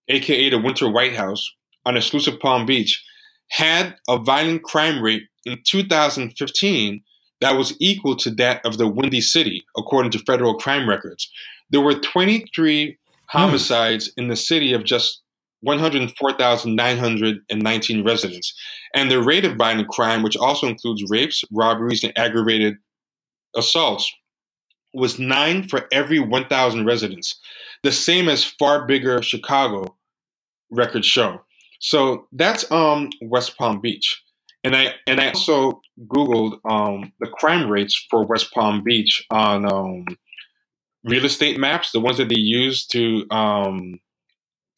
[0.08, 1.50] aka the Winter White House,
[1.86, 3.02] on exclusive Palm Beach,
[3.50, 7.02] had a violent crime rate in 2015
[7.40, 11.28] that was equal to that of the Windy City, according to federal crime records.
[11.70, 12.92] There were 23 hmm.
[13.26, 15.22] homicides in the city of just
[15.62, 18.54] 104,919 residents.
[18.94, 22.76] And the rate of violent crime, which also includes rapes, robberies, and aggravated
[23.56, 24.12] assaults,
[24.92, 27.36] was nine for every 1,000 residents,
[27.82, 29.96] the same as far bigger Chicago
[30.70, 31.40] records show.
[31.80, 34.22] So that's um, West Palm Beach.
[34.62, 39.64] And I and I also Googled um, the crime rates for West Palm Beach on
[39.64, 40.04] um,
[41.02, 43.98] real estate maps, the ones that they use to um,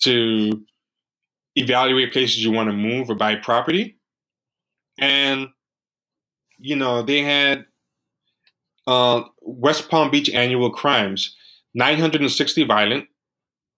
[0.03, 0.65] to
[1.57, 3.99] evaluate places you want to move or buy property.
[5.01, 5.49] And
[6.59, 7.65] you know they had
[8.87, 11.35] uh, West Palm Beach annual crimes,
[11.75, 13.07] 960 violent,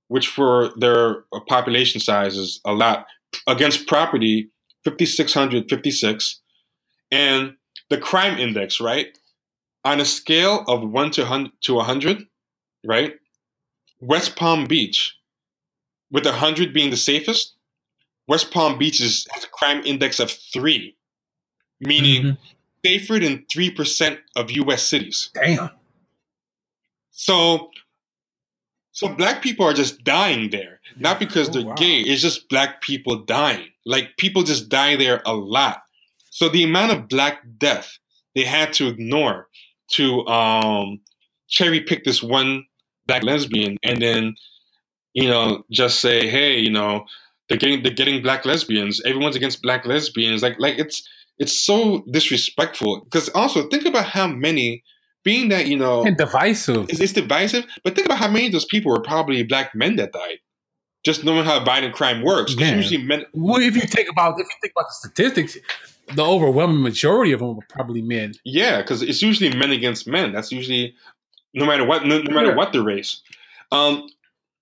[0.09, 3.07] which for their population size is a lot,
[3.47, 4.51] against property,
[4.85, 6.41] 5,656.
[7.11, 7.55] And
[7.91, 9.17] the crime index, right?
[9.85, 12.27] On a scale of 1 to 100, to 100
[12.85, 13.15] right?
[14.01, 15.15] West Palm Beach,
[16.11, 17.55] with 100 being the safest,
[18.29, 20.97] West Palm Beach is, has a crime index of 3,
[21.81, 22.39] meaning Mhm.
[22.85, 25.31] Safer than 3% of US cities.
[25.35, 25.71] Damn.
[27.11, 27.71] So,
[28.93, 31.75] so black people are just dying there, not because Oh, they're wow.
[31.75, 32.01] gay.
[32.01, 33.69] It's just black people dying.
[33.87, 35.83] Like people just die there a lot.
[36.31, 37.99] So the amount of black death
[38.35, 39.47] they had to ignore
[39.93, 41.01] to um,
[41.49, 42.65] cherry pick this one
[43.07, 44.35] black lesbian, and then
[45.13, 47.05] you know just say, hey, you know,
[47.49, 49.01] they're getting they're getting black lesbians.
[49.05, 50.43] Everyone's against black lesbians.
[50.43, 53.03] Like like it's it's so disrespectful.
[53.05, 54.83] Because also think about how many,
[55.25, 56.89] being that you know And divisive.
[56.91, 59.97] it's, it's divisive, but think about how many of those people were probably black men
[59.97, 60.39] that died.
[61.05, 62.75] Just knowing how violent crime works Yeah.
[62.77, 63.25] usually men.
[63.35, 65.57] Well, if you think about if you think about the statistics,
[66.15, 68.35] the overwhelming majority of them are probably men.
[68.45, 70.33] Yeah, because it's usually men against men.
[70.33, 70.95] That's usually
[71.53, 72.55] no matter what, no, no matter Yeah.
[72.57, 73.21] what the race.
[73.73, 74.09] Um,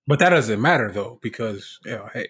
[0.05, 2.27] But that doesn't matter though, because you know, hey,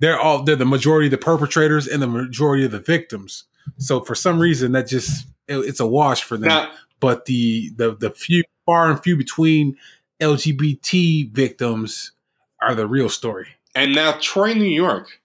[0.00, 3.44] they're all they're the majority of the perpetrators and the majority of the victims.
[3.78, 6.48] So for some reason, that just it- it's a wash for them.
[6.48, 9.76] now, but the the the few far and few between
[10.20, 12.12] LGBT victims
[12.60, 13.48] are the real story.
[13.74, 15.20] and now Troy, New York,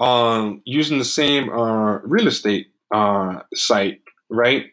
[0.00, 4.66] um, using the same uh, real estate uh, site, right,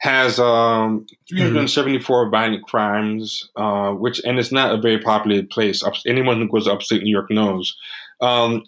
[0.00, 5.82] has um, 374 violent crimes, uh, which and it's not a very populated place.
[6.06, 7.76] Anyone who goes to upstate New York knows.
[8.20, 8.64] Um,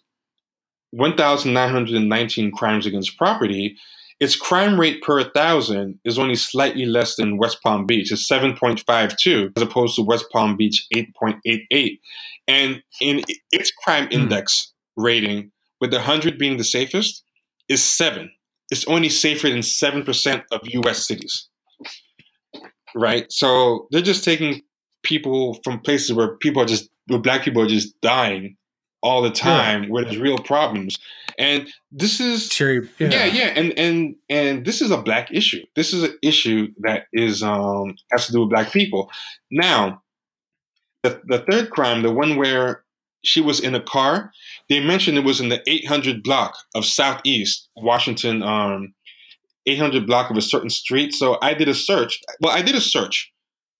[0.97, 3.77] 1,919 crimes against property.
[4.21, 8.13] Its crime rate per thousand is only slightly less than West Palm Beach.
[8.13, 11.99] It's 7.52 as opposed to West Palm Beach 8.88.
[12.47, 14.13] And in its crime Hmm.
[14.21, 17.25] index rating, with the 100 being the safest,
[17.69, 18.31] is 7.
[18.71, 21.49] It's only safer than 7% of US cities.
[22.95, 23.31] Right?
[23.33, 24.63] So they're just taking
[25.03, 28.57] people from places where people are just, where black people are just dying
[29.05, 30.99] all the time, where there's real problems.
[31.38, 33.27] And this is Cherry, yeah.
[33.27, 35.62] yeah, and and and this is a black issue.
[35.77, 39.11] This is an issue that is um has to do with black people.
[39.51, 40.03] Now,
[41.03, 42.85] the the third crime, the one where
[43.25, 44.33] she was in a car,
[44.69, 48.95] they mentioned it was in the 800 block of Southeast Washington, um,
[49.67, 51.14] 800 block of a certain street.
[51.14, 52.21] So I did a search.
[52.40, 53.33] Well, I did a search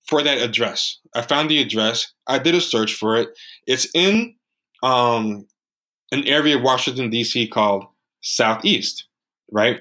[0.07, 0.99] for that address.
[1.15, 2.13] I found the address.
[2.27, 3.31] I did a search for it.
[3.67, 4.35] It's in
[4.85, 5.47] um
[6.13, 7.49] an area of Washington D.C.
[7.49, 7.87] called
[8.21, 9.07] Southeast,
[9.51, 9.81] right?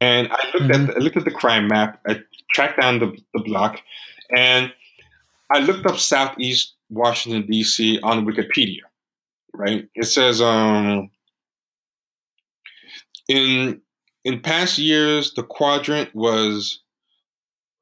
[0.00, 2.00] And I looked at the, I looked at the crime map.
[2.06, 2.20] I
[2.52, 3.80] tracked down the, the block,
[4.36, 4.72] and
[5.50, 8.00] I looked up Southeast Washington D.C.
[8.02, 8.80] on Wikipedia.
[9.54, 9.88] Right?
[9.94, 11.10] It says um,
[13.28, 13.80] in
[14.24, 16.80] in past years, the quadrant was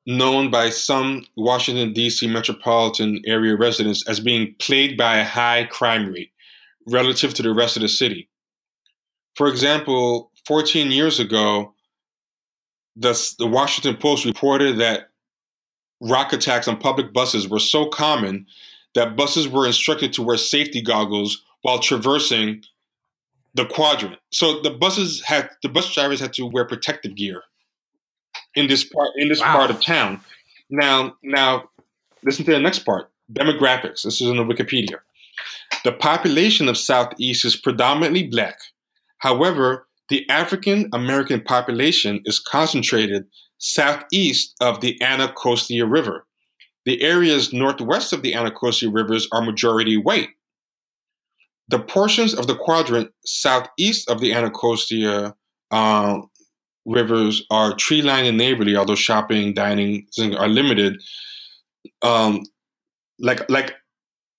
[0.09, 2.27] known by some Washington D.C.
[2.29, 6.33] metropolitan area residents as being plagued by a high crime rate
[6.87, 8.27] relative to the rest of the city.
[9.37, 11.75] For example, 14 years ago,
[12.97, 15.11] the, the Washington Post reported that
[16.01, 18.47] rock attacks on public buses were so common
[18.95, 22.63] that buses were instructed to wear safety goggles while traversing
[23.53, 24.17] the quadrant.
[24.33, 27.43] So the buses had the bus drivers had to wear protective gear
[28.55, 29.57] in this part in this wow.
[29.57, 30.21] part of town.
[30.71, 31.69] Now, now
[32.25, 33.11] listen to the next part.
[33.33, 34.03] Demographics.
[34.03, 34.97] This is in the Wikipedia.
[35.85, 38.59] The population of Southeast is predominantly black.
[39.19, 43.27] However, the African American population is concentrated
[43.59, 46.27] southeast of the Anacostia River.
[46.87, 50.29] The areas northwest of the Anacostia rivers are majority white.
[51.69, 55.35] The portions of the quadrant southeast of the Anacostia
[55.71, 56.21] uh,
[56.89, 61.01] rivers are tree lined and neighborly, although shopping, dining are limited.
[62.03, 62.43] Um,
[63.19, 63.75] like like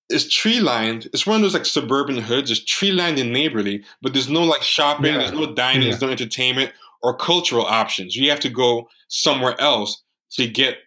[0.08, 1.08] it's tree lined.
[1.12, 2.50] It's one of those like suburban hoods.
[2.50, 5.18] It's tree lined and neighborly, but there's no like shopping, yeah.
[5.18, 5.90] there's no dining, yeah.
[5.90, 8.16] there's no entertainment or cultural options.
[8.16, 10.78] You have to go somewhere else to get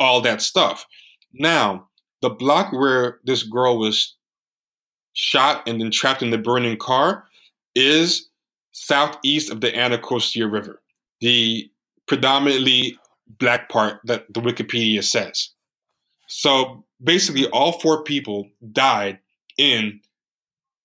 [0.00, 0.86] all that stuff.
[1.32, 1.88] Now,
[2.20, 4.16] the block where this girl was
[5.12, 7.24] shot and then trapped in the burning car
[7.74, 8.28] is
[8.72, 10.80] southeast of the Anacostia River,
[11.20, 11.70] the
[12.06, 12.98] predominantly
[13.38, 15.50] black part that the Wikipedia says.
[16.28, 19.18] So basically, all four people died
[19.56, 20.00] in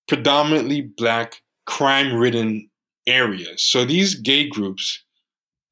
[0.08, 2.70] predominantly black, crime ridden
[3.06, 3.62] areas.
[3.62, 5.02] So these gay groups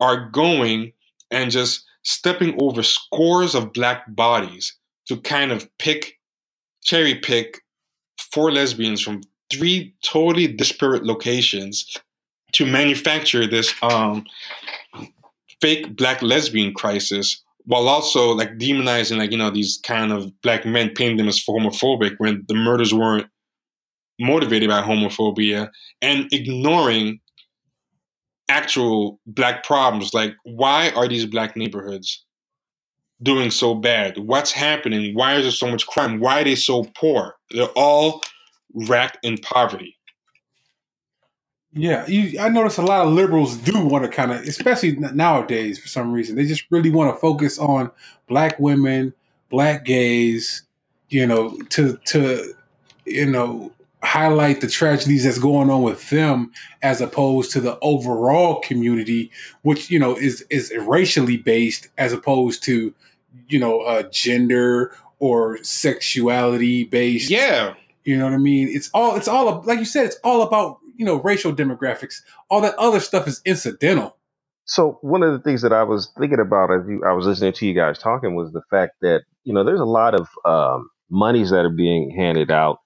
[0.01, 0.93] are going
[1.31, 6.19] and just stepping over scores of black bodies to kind of pick,
[6.83, 7.61] cherry pick
[8.33, 11.97] four lesbians from three totally disparate locations
[12.59, 14.27] to manufacture this um,
[15.61, 20.67] fake black lesbian crisis while also like demonizing like you know these kind of black
[20.67, 23.29] men painting them as homophobic when the murders weren't
[24.19, 25.71] motivated by homophobia
[26.03, 27.21] and ignoring
[28.49, 30.13] actual black problems.
[30.13, 32.25] Like why are these black neighborhoods
[33.23, 34.19] doing so bad?
[34.19, 35.15] What's happening?
[35.15, 36.19] Why is there so much crime?
[36.19, 37.37] Why are they so poor?
[37.53, 38.21] They're all
[38.75, 39.98] wrapped in poverty
[41.73, 45.79] yeah you, i notice a lot of liberals do want to kind of especially nowadays
[45.79, 47.91] for some reason they just really want to focus on
[48.27, 49.13] black women
[49.51, 50.63] black gays
[51.09, 52.55] you know to to
[53.05, 56.53] you know highlight the tragedies that's going on with them
[56.83, 59.31] as opposed to the overall community
[59.63, 62.95] which you know is is racially based as opposed to
[63.49, 67.31] you know uh gender or sexuality based.
[67.31, 67.75] Yeah.
[68.05, 68.69] You know what i mean?
[68.71, 72.63] It's all it's all like you said it's all about you know racial demographics all
[72.63, 74.19] that other stuff is incidental
[74.67, 77.55] so one of the things that i was thinking about as you, i was listening
[77.55, 80.91] to you guys talking was the fact that you know there's a lot of um,
[81.11, 82.79] monies that are being handed out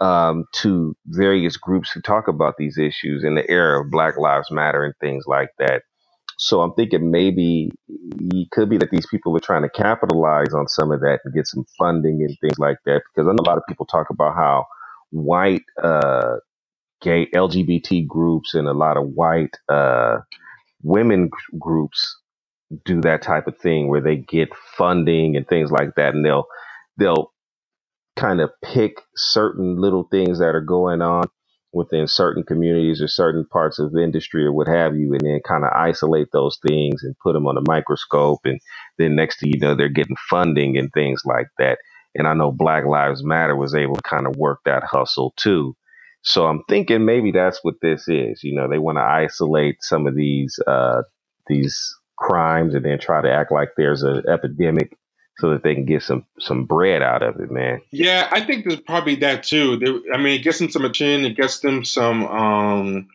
[0.00, 4.50] um, to various groups who talk about these issues in the era of Black Lives
[4.50, 5.82] Matter and things like that.
[6.38, 10.68] So I'm thinking maybe it could be that these people are trying to capitalize on
[10.68, 13.02] some of that and get some funding and things like that.
[13.14, 14.66] Because I know a lot of people talk about how
[15.10, 16.36] white uh,
[17.06, 20.18] gay LGBT groups and a lot of white uh,
[20.82, 22.18] women groups
[22.84, 26.46] do that type of thing where they get funding and things like that, and they'll
[26.98, 27.32] they'll
[28.16, 31.24] kind of pick certain little things that are going on
[31.72, 35.64] within certain communities or certain parts of industry or what have you, and then kind
[35.64, 38.40] of isolate those things and put them on a microscope.
[38.44, 38.60] And
[38.98, 41.78] then next to you know, they're getting funding and things like that.
[42.14, 45.74] And I know Black Lives Matter was able to kind of work that hustle too.
[46.26, 48.42] So I'm thinking maybe that's what this is.
[48.42, 51.02] You know, they want to isolate some of these uh,
[51.46, 54.96] these crimes and then try to act like there's an epidemic
[55.38, 57.80] so that they can get some some bread out of it, man.
[57.92, 59.76] Yeah, I think there's probably that too.
[59.76, 63.06] They, I mean, it gets them some attention, it gets them some, um,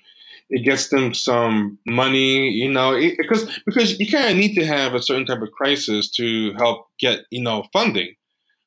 [0.49, 4.93] it gets them some money, you know, because because you kind of need to have
[4.93, 8.15] a certain type of crisis to help get you know funding.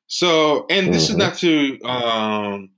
[0.07, 1.13] So, and this mm-hmm.
[1.13, 2.71] is not to um,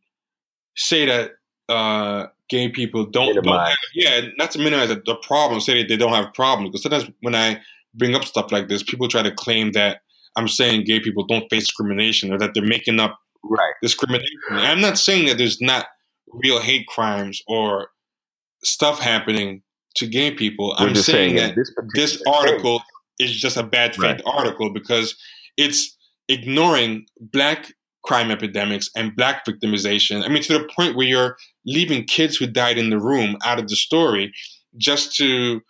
[0.77, 1.33] say that
[1.69, 5.89] uh, gay people don't, don't have, yeah, not to minimize the, the problem, say that
[5.89, 6.71] they don't have problems.
[6.71, 7.61] Because sometimes when I
[7.95, 10.01] bring up stuff like this, people try to claim that
[10.37, 13.75] I'm saying gay people don't face discrimination or that they're making up right.
[13.83, 14.27] discrimination.
[14.51, 15.87] I'm not saying that there's not
[16.33, 17.89] real hate crimes or
[18.63, 19.63] stuff happening
[19.95, 20.75] to gay people.
[20.79, 22.81] We're I'm saying, saying that this, this article
[23.19, 23.31] case.
[23.31, 24.23] is just a bad faith right.
[24.27, 25.17] article because
[25.57, 25.97] it's
[26.29, 27.73] ignoring black
[28.07, 30.25] crime epidemics and black victimization.
[30.25, 33.59] I mean, to the point where you're leaving kids who died in the room out
[33.59, 34.33] of the story
[34.77, 35.61] just to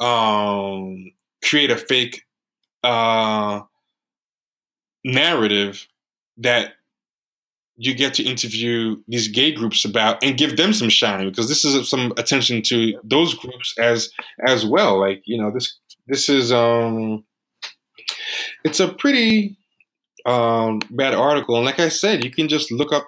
[0.00, 1.10] um,
[1.44, 2.22] create a fake
[2.84, 3.60] uh,
[5.04, 5.86] narrative
[6.38, 6.74] that
[7.76, 11.64] you get to interview these gay groups about and give them some shine because this
[11.64, 14.10] is some attention to those groups as
[14.46, 15.76] as well like you know this
[16.06, 17.22] this is um
[18.64, 19.58] it's a pretty
[20.26, 21.56] um, bad article.
[21.56, 23.06] And like I said, you can just look up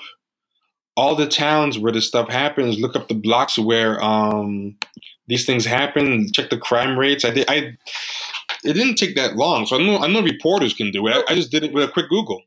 [0.97, 2.79] all the towns where this stuff happens.
[2.79, 4.77] Look up the blocks where um,
[5.27, 6.33] these things happen.
[6.33, 7.25] Check the crime rates.
[7.25, 7.51] I did.
[7.51, 7.77] I
[8.65, 11.15] it didn't take that long, so I know I know reporters can do it.
[11.15, 12.43] I, I just did it with a quick Google.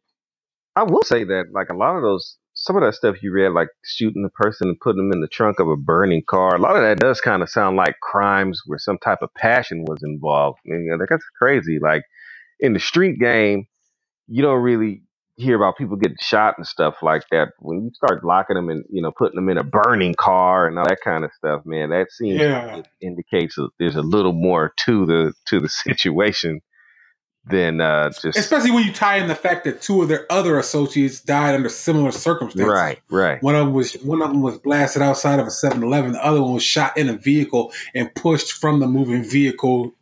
[0.75, 3.53] I will say that like a lot of those some of that stuff you read,
[3.53, 6.61] like shooting the person and putting them in the trunk of a burning car, a
[6.61, 10.01] lot of that does kind of sound like crimes where some type of passion was
[10.03, 10.59] involved.
[10.65, 11.79] Mean, you know, that's crazy.
[11.81, 12.03] Like
[12.59, 13.65] in the street game,
[14.27, 15.03] you don't really
[15.37, 17.49] hear about people getting shot and stuff like that.
[17.59, 20.77] When you start locking them and you know putting them in a burning car and
[20.77, 22.77] all that kind of stuff, man, that seems Yeah.
[22.77, 26.61] it indicates that there's a little more to the to the situation
[27.45, 30.59] than uh, just Especially when you tie in the fact that two of their other
[30.59, 32.71] associates died under similar circumstances.
[32.71, 33.41] right, right.
[33.41, 36.11] One of them was one of them was blasted outside of a 7-Eleven.
[36.11, 39.93] The other one was shot in a vehicle and pushed from the moving vehicle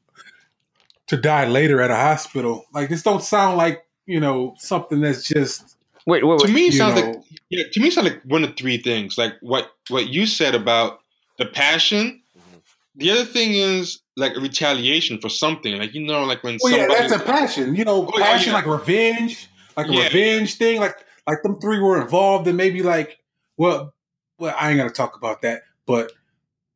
[1.08, 2.66] to die later at a hospital.
[2.74, 6.74] Like this don't sound like you know something that's just Wait, wait, To me, it
[6.74, 7.64] sounds know, like yeah.
[7.72, 9.18] To me, it sounds like one of three things.
[9.18, 11.02] Like what what you said about
[11.38, 12.22] the passion.
[12.38, 12.58] Mm-hmm.
[12.96, 15.78] The other thing is like a retaliation for something.
[15.78, 17.76] Like you know, like when Well, yeah, that's a passion.
[17.76, 18.56] You know, Oh, passion yeah.
[18.56, 19.48] like revenge,
[19.78, 20.04] like a Yeah.
[20.06, 20.80] revenge thing.
[20.80, 20.96] Like
[21.28, 23.20] like them three were involved, and maybe like,
[23.58, 23.94] well,
[24.40, 25.62] well, I ain't gonna talk about that.
[25.86, 26.12] But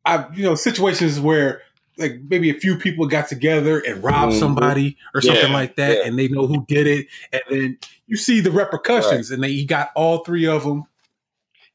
[0.06, 1.62] I, you know, situations where
[1.98, 4.40] like maybe a few people got together and robbed Mhm.
[4.40, 6.06] somebody or something Yeah, like that, yeah.
[6.08, 7.78] and they know who did it, and then
[8.08, 10.84] you see the repercussions, and they he got all three of them.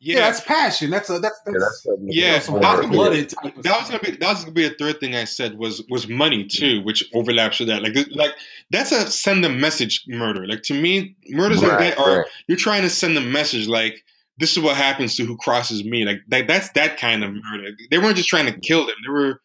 [0.00, 0.90] Yeah, yeah, that's passion.
[0.90, 3.98] That's a that's, that's, Yeah, that's Yeah, that's that- hot blooded type that was gonna
[4.02, 7.04] be that was gonna be a third thing I said was was money too, which
[7.14, 7.82] overlaps with that.
[7.82, 8.30] Like like
[8.70, 10.46] that's a send a message murder.
[10.46, 12.26] Like to me, murders like that are right.
[12.46, 14.04] you're trying to send a message like
[14.38, 16.04] this is what happens to who crosses me.
[16.04, 17.70] Like that, that's that kind of murder.
[17.90, 19.40] They weren't just trying to kill them; they were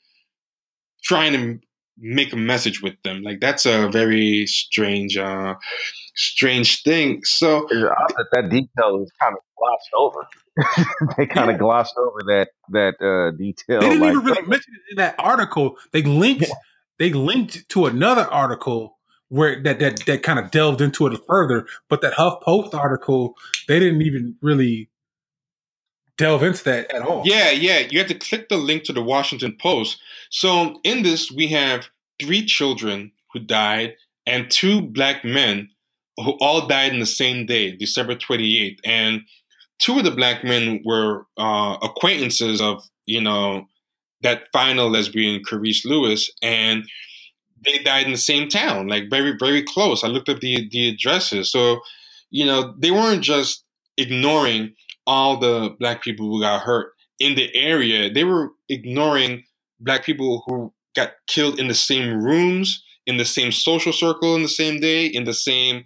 [1.03, 1.59] trying to
[1.97, 3.21] make a message with them.
[3.21, 5.55] Like that's a very strange, uh
[6.15, 7.23] strange thing.
[7.23, 10.27] So that that detail is kind of glossed over.
[11.17, 13.81] they kind of glossed over that that uh, detail.
[13.81, 15.77] They didn't like, even really mention it in that article.
[15.91, 16.51] They linked
[16.99, 18.97] they linked to another article
[19.29, 21.65] where that that that kind of delved into it further.
[21.89, 23.35] But that HuffPost article,
[23.67, 24.89] they didn't even really
[26.17, 27.23] delve into that at all.
[27.25, 27.79] Yeah, yeah.
[27.89, 29.99] You have to click the link to the Washington Post.
[30.29, 31.87] So in this, we have
[32.21, 33.95] three children who died
[34.25, 35.69] and two black men
[36.17, 38.79] who all died in the same day, December 28th.
[38.85, 39.21] And
[39.79, 43.67] two of the black men were uh, acquaintances of, you know,
[44.21, 46.83] that final lesbian, Kerrice Lewis, and
[47.65, 50.03] they died in the same town, like very, very close.
[50.03, 51.51] I looked up the the addresses.
[51.51, 51.81] So,
[52.29, 53.63] you know, they weren't just
[53.97, 54.73] ignoring
[55.05, 58.11] all the black people who got hurt in the area.
[58.11, 59.43] They were ignoring
[59.79, 64.41] black people who got killed in the same rooms, in the same social circle, in
[64.41, 65.85] the same day, in the same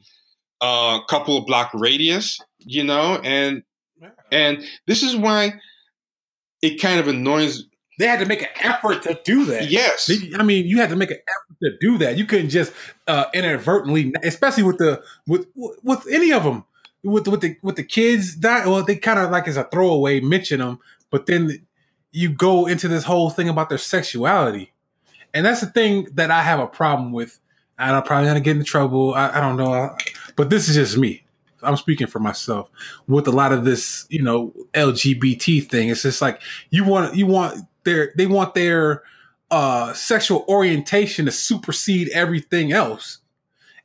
[0.61, 2.39] uh, couple of block radius.
[2.59, 3.63] You know, and
[4.31, 5.53] and this is why
[6.61, 7.65] it kind of annoys.
[7.99, 9.71] They had to make an effort to do that.
[9.71, 12.15] Yes, I mean, you had to make an effort to do that.
[12.15, 12.71] You couldn't just
[13.07, 16.63] uh, inadvertently, especially with the with with any of them,
[17.03, 20.19] with with the with the kids that Well, they kind of like as a throwaway
[20.19, 20.79] mention them,
[21.09, 21.65] but then
[22.11, 24.73] you go into this whole thing about their sexuality,
[25.33, 27.39] and that's the thing that I have a problem with.
[27.79, 29.13] And I'm probably gonna get in trouble.
[29.13, 29.95] I, I don't know,
[30.35, 31.23] but this is just me.
[31.63, 32.69] I'm speaking for myself
[33.07, 35.89] with a lot of this, you know, LGBT thing.
[35.89, 39.03] It's just like you want you want their they want their
[39.51, 43.19] uh sexual orientation to supersede everything else.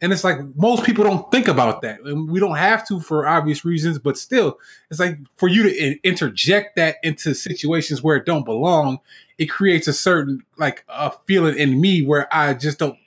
[0.02, 2.00] And it's like most people don't think about that.
[2.00, 4.58] And we don't have to for obvious reasons, but still,
[4.90, 8.98] it's like for you to in- interject that into situations where it don't belong,
[9.38, 12.98] it creates a certain like a feeling in me where I just don't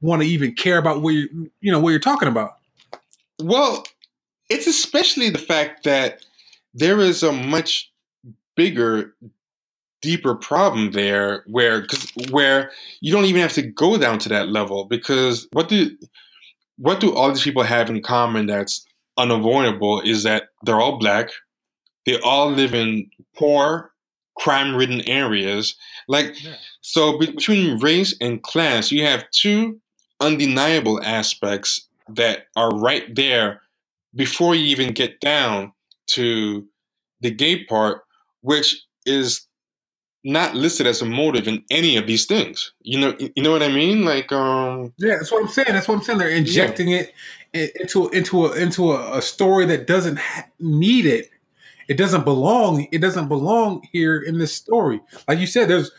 [0.00, 2.56] want to even care about what you you know what you're talking about.
[3.40, 3.84] Well,
[4.50, 6.24] it's especially the fact that
[6.74, 7.92] there is a much
[8.56, 9.14] bigger,
[10.02, 14.48] deeper problem there, where cause, where you don't even have to go down to that
[14.48, 15.96] level because what do
[16.76, 18.84] what do all these people have in common that's
[19.16, 21.30] unavoidable is that they're all black,
[22.06, 23.92] they all live in poor,
[24.36, 25.76] crime-ridden areas.
[26.08, 26.36] Like
[26.80, 29.80] so, be- between race and class, you have two
[30.20, 33.62] undeniable aspects that are right there
[34.14, 35.72] before you even get down
[36.06, 36.66] to
[37.20, 38.02] the gay part,
[38.42, 39.46] which is
[40.24, 42.72] not listed as a motive in any of these things.
[42.80, 44.04] You know, you know what I mean?
[44.04, 45.68] Like, um, Yeah, that's what I'm saying.
[45.72, 46.18] That's what I'm saying.
[46.18, 47.12] They're injecting it
[47.52, 51.30] into into a into a, a story that doesn't ha- need it.
[51.88, 52.88] It doesn't belong.
[52.90, 55.00] It doesn't belong here in this story.
[55.28, 55.90] Like you said, there's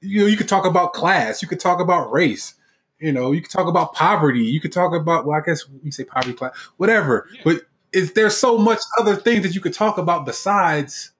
[0.00, 2.54] you know you could talk about class, you could talk about race,
[3.00, 4.44] You know, you could talk about poverty.
[4.44, 7.28] You could talk about well, I guess you say poverty class, whatever.
[7.32, 7.40] Yeah.
[7.44, 7.62] But
[7.92, 11.12] is there's so much other things that you could talk about besides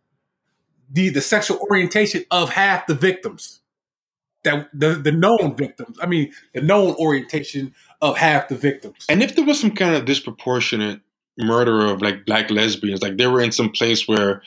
[0.92, 3.60] the the sexual orientation of half the victims.
[4.44, 5.96] That the the known victims.
[6.00, 9.06] I mean, the known orientation of half the victims.
[9.08, 11.00] And if there was some kind of disproportionate
[11.38, 14.42] murder of like black lesbians, like they were in some place where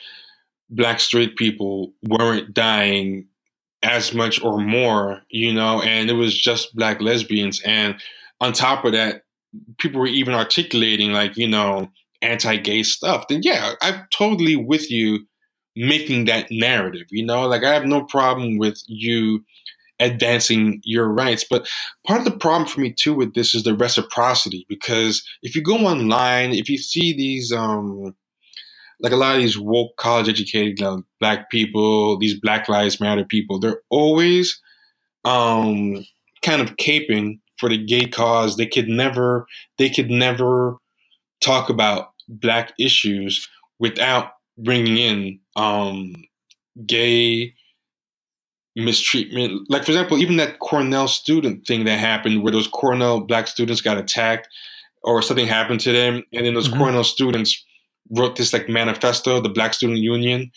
[0.68, 3.26] black straight people weren't dying
[3.82, 7.60] as much or more, you know, and it was just black lesbians.
[7.62, 7.96] And
[8.40, 9.22] on top of that,
[9.78, 11.90] people were even articulating like, you know,
[12.22, 15.26] anti gay stuff, then yeah, I'm totally with you
[15.76, 19.44] making that narrative, you know, like I have no problem with you
[20.00, 21.44] advancing your rights.
[21.48, 21.68] But
[22.06, 25.62] part of the problem for me too with this is the reciprocity because if you
[25.62, 28.14] go online, if you see these um
[29.00, 33.24] like a lot of these woke college educated uh, black people, these Black Lives Matter
[33.24, 34.60] people, they're always
[35.24, 36.04] um
[36.42, 38.56] kind of caping for the gay cause.
[38.56, 39.46] They could never
[39.78, 40.76] they could never
[41.40, 43.48] talk about black issues
[43.78, 46.14] without bringing in um
[46.86, 47.54] gay
[48.74, 49.62] mistreatment.
[49.70, 53.80] Like for example, even that Cornell student thing that happened where those Cornell black students
[53.80, 54.48] got attacked
[55.02, 56.78] or something happened to them and then those Mhm.
[56.78, 57.64] Cornell students
[58.10, 60.50] wrote this like manifesto, the Black Student Union,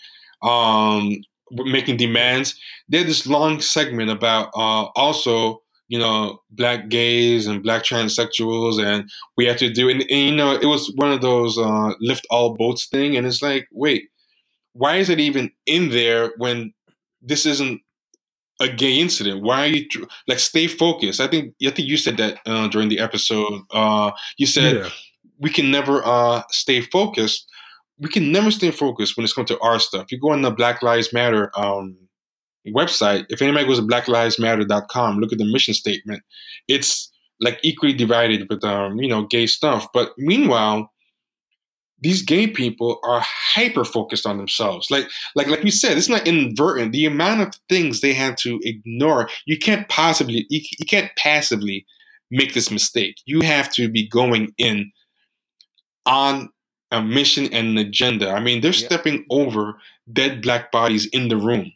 [0.44, 1.16] um,
[1.52, 2.56] making demands.
[2.90, 8.84] They had this long segment about uh, also, you know, black gays and black transsexuals,
[8.84, 9.90] and we have to do.
[9.90, 13.26] And, and you know, it was one of those uh, lift all boats thing, and
[13.26, 14.10] it's like, wait,
[14.82, 16.74] why is it even in there when
[17.22, 17.82] this isn't
[18.62, 19.42] a gay incident?
[19.44, 19.86] Why are you
[20.28, 21.20] like stay focused?
[21.22, 23.62] I think I think you said that uh, during the episode.
[23.72, 24.90] Uh, you said Yeah.
[25.38, 27.46] we can never uh, stay focused.
[28.00, 30.12] We can never stay focused when it's come to our stuff.
[30.12, 31.98] You go on the Black Lives Matter um,
[32.68, 33.26] website.
[33.30, 36.22] If anybody goes to blacklivesmatter.com, look at the mission statement.
[36.68, 37.12] It's
[37.42, 39.88] like equally divided with um, you know gay stuff.
[39.94, 40.92] But meanwhile,
[42.02, 44.90] these gay people are hyper focused on themselves.
[44.90, 46.92] Like like like we said, it's not inadvertent.
[46.92, 51.86] The amount of things they had to ignore, you can't possibly you, you can't passively
[52.32, 53.16] make this mistake.
[53.26, 54.92] You have to be going in
[56.06, 56.50] on
[56.92, 58.30] a mission and an agenda.
[58.32, 58.86] I mean, they're Yeah.
[58.88, 59.80] stepping over
[60.12, 61.72] dead black bodies in the room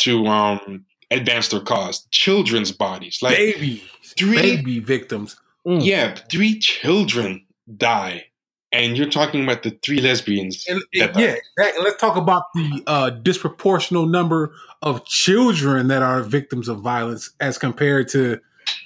[0.00, 2.06] to um advance their cause.
[2.10, 3.18] Children's bodies.
[3.22, 3.82] Like baby,
[4.18, 5.36] three baby victims.
[5.66, 5.84] Mm.
[5.84, 7.44] yeah, three children
[7.76, 8.26] die.
[8.72, 10.66] And you're talking about the three lesbians.
[10.68, 11.40] And, that and yeah, died.
[11.56, 17.30] that- let's talk about the uh, disproportional number of children that are victims of violence
[17.40, 18.40] as compared to,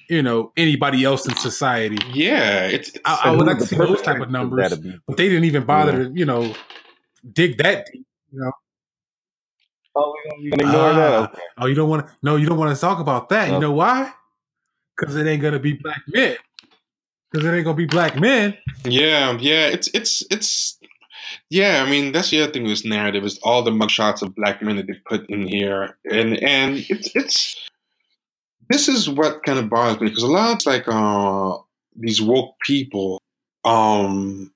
[0.08, 1.98] you know, anybody else in society.
[2.12, 4.98] Yeah, it's I, I would like to see those type of numbers, be?
[5.06, 6.54] but they didn't even bother to, you know,
[7.32, 8.06] dig that deep.
[8.32, 8.52] You know.
[9.96, 11.12] Oh, we gonna ignore that?
[11.12, 11.24] Ah.
[11.24, 11.42] Okay.
[11.58, 12.12] Oh, you don't want to?
[12.22, 13.50] No, you don't want to talk about that.
[13.50, 14.12] You know why?
[14.96, 16.36] Because it ain't gonna be black men.
[17.30, 18.56] Because it ain't gonna be black men.
[18.84, 20.78] yeah, yeah, it's it's it's
[21.48, 24.34] yeah, I mean that's the other thing with this narrative is all the mugshots of
[24.34, 25.96] black men that they put in here.
[26.10, 27.68] And and it's it's
[28.68, 31.58] this is what kind of bothers me because a lot of like uh
[31.96, 33.20] these woke people
[33.64, 34.52] um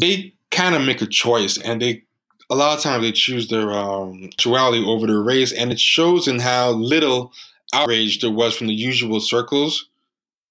[0.00, 2.02] they kind of make a choice and they
[2.50, 6.26] a lot of times they choose their um sexuality over their race and it shows
[6.26, 7.32] in how little
[7.72, 9.88] outrage there was from the usual circles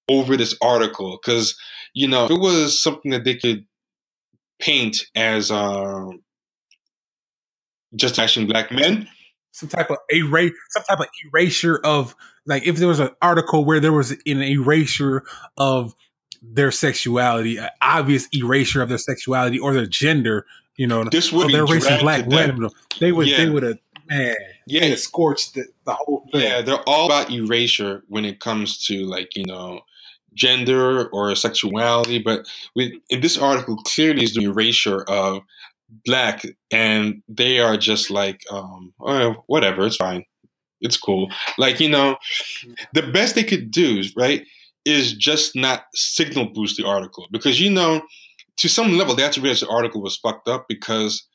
[0.08, 1.56] over this article because
[1.94, 3.64] you know if it was something that they could
[4.60, 6.22] paint as um
[7.96, 9.08] just actually black men
[9.54, 13.64] Some type of erase, some type of erasure of like if there was an article
[13.64, 15.22] where there was an erasure
[15.56, 15.94] of
[16.42, 20.44] their sexuality, an obvious erasure of their sexuality or their gender.
[20.74, 22.68] You know, this would they're erasing black women.
[22.98, 23.78] They would, they would have,
[24.08, 24.34] man,
[24.66, 26.40] yeah have scorched the, the whole thing.
[26.40, 29.82] Yeah, they're all about erasure when it comes to like you know
[30.34, 32.18] gender or sexuality.
[32.18, 35.42] But with in this article, clearly is the erasure of
[36.04, 40.24] black, and they are just like, um, oh, whatever, it's fine,
[40.80, 41.30] it's cool.
[41.58, 42.16] Like you know,
[42.92, 44.44] the best they could do, right,
[44.84, 48.02] is just not signal boost the article because you know,
[48.58, 51.26] to some level, they have to realize the article was fucked up because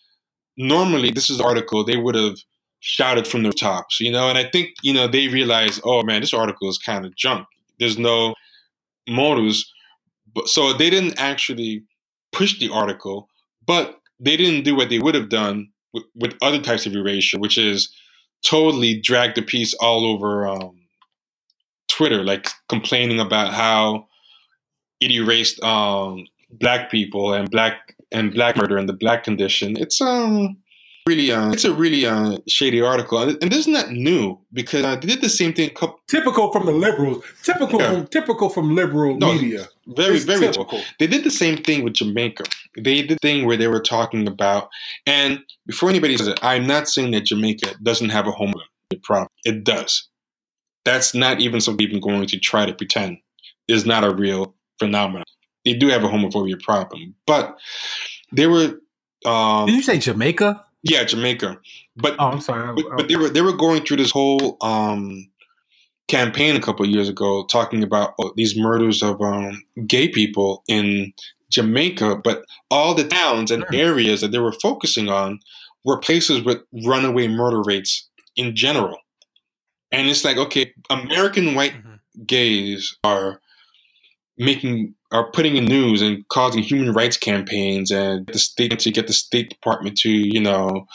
[0.58, 2.38] normally this is the article they would have
[2.82, 4.30] shouted from the tops, you know.
[4.30, 7.48] And I think you know they realize, oh man, this article is kind of junk.
[7.80, 8.36] There's no
[9.10, 9.72] motives,
[10.34, 11.84] but so they didn't actually
[12.32, 13.28] push the article,
[13.66, 17.40] but they didn't do what they would have done with, with other types of erasure,
[17.40, 17.94] which is
[18.46, 20.80] totally drag the piece all over um,
[21.88, 24.08] Twitter, like complaining about how
[25.00, 29.78] it erased um, black people and black and black murder and the black condition.
[29.78, 30.58] It's um
[31.10, 34.96] really uh, it's a really uh, shady article, and, this is not new because uh,
[34.96, 35.70] they did the same thing.
[35.72, 37.24] Couple, typical from the liberals.
[37.44, 37.92] Typical Yeah.
[37.92, 39.68] from typical from liberal No, media.
[39.88, 40.82] very It's very typical.
[41.00, 42.44] They did the same thing with Jamaica.
[42.78, 44.70] They did the thing where they were talking about,
[45.06, 48.68] and before anybody says it, I'm not saying that Jamaica doesn't have a homeless
[49.04, 49.30] problem.
[49.46, 50.08] It does.
[50.86, 53.18] That's not even something even going to try to pretend
[53.68, 55.26] is not a real phenomenon.
[55.66, 57.58] They do have a homophobia problem, but
[58.32, 58.80] they were,
[59.26, 60.64] um, Did you say Jamaica?
[60.84, 61.58] Yeah, Jamaica.
[61.96, 62.74] But Oh, I'm sorry.
[62.76, 65.30] but, but they were they were going through this whole um,
[66.08, 70.64] campaign a couple of years ago, talking about oh, these murders of um, gay people
[70.68, 71.14] in
[71.52, 72.18] Jamaica.
[72.24, 73.76] But all the towns and Hmm.
[73.76, 75.40] areas that they were focusing on
[75.86, 78.98] were places with runaway murder rates in general.
[79.92, 82.00] And it's like, okay, American white Mhm.
[82.28, 83.42] gays are
[84.38, 89.08] making are putting in news and causing human rights campaigns and the state to get
[89.08, 90.86] the State Department to you know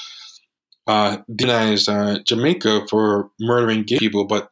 [0.86, 4.50] uh, uh, Jamaica for murdering gay people, but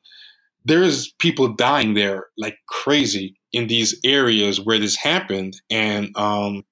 [0.64, 6.64] there's people dying there like crazy in these areas where this happened, and um,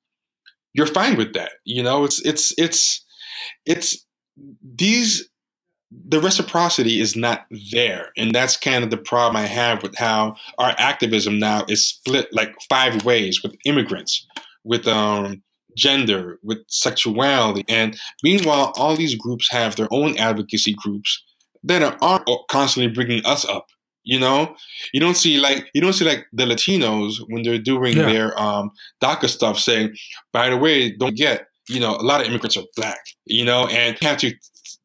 [0.73, 1.53] you're fine with that.
[1.65, 3.05] You know, it's it's it's
[3.67, 4.05] it's
[4.63, 5.29] these
[5.91, 8.11] the reciprocity is not there.
[8.17, 12.29] And that's kind of the problem i have with how our activism now is split
[12.33, 14.27] like five ways with immigrants
[14.65, 15.43] with um
[15.77, 17.65] gender with sexuality.
[17.69, 21.23] And meanwhile all these groups have their own advocacy groups
[21.65, 23.67] that are, constantly bringing us up
[24.03, 24.57] you know?
[24.95, 28.07] You don't see like you don't see like the latinos when they're doing Yeah.
[28.07, 28.71] their um
[29.03, 29.95] daca stuff saying
[30.33, 33.67] by the way don't get you know a lot of immigrants are black you know?
[33.67, 34.33] And you have to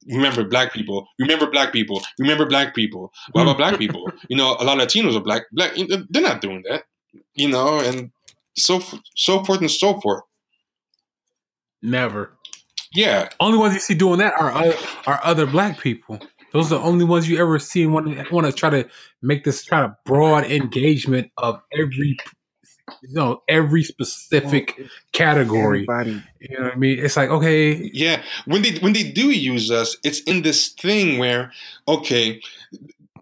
[0.08, 1.08] remember black people.
[1.20, 2.02] Remember black people.
[2.20, 3.12] Remember black people.
[3.32, 4.12] What about black people?
[4.30, 5.44] You know a lot of latinos are black.
[5.52, 5.74] Black
[6.10, 6.84] they're not doing that
[7.36, 8.12] you know and
[8.58, 8.82] so
[9.16, 10.24] so forth and so forth.
[11.82, 12.32] Never.
[12.94, 13.30] yeah.
[13.40, 14.76] Only ones you see doing that are other,
[15.06, 16.20] are other black people.
[16.52, 18.88] Those are the only ones you ever see want to want to try to
[19.22, 22.18] make this kind of broad engagement of every
[23.02, 24.80] you know every specific
[25.12, 25.86] category.
[25.90, 27.00] Everybody, You know what I mean?
[27.00, 31.18] It's like okay, Yeah, when they when they do use us, it's in this thing
[31.18, 31.52] where
[31.88, 32.42] okay,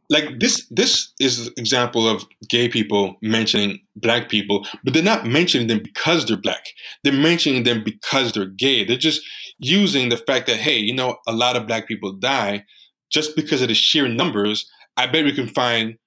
[0.10, 5.26] like this this is an example of gay people mentioning black people, but they're not
[5.26, 6.66] mentioning them because they're black.
[7.04, 8.84] They're mentioning them because they're gay.
[8.84, 9.22] They're just
[9.60, 12.66] using the fact that hey, you know, a lot of black people die
[13.10, 14.70] just because of the sheer numbers.
[14.98, 15.98] I bet we can find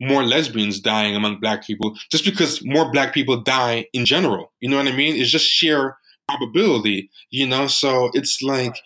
[0.00, 4.52] more lesbians dying among black people just because more black people die in general.
[4.60, 5.16] You know what I mean?
[5.16, 5.96] It's just sheer
[6.28, 7.66] probability, you know?
[7.66, 8.76] So it's like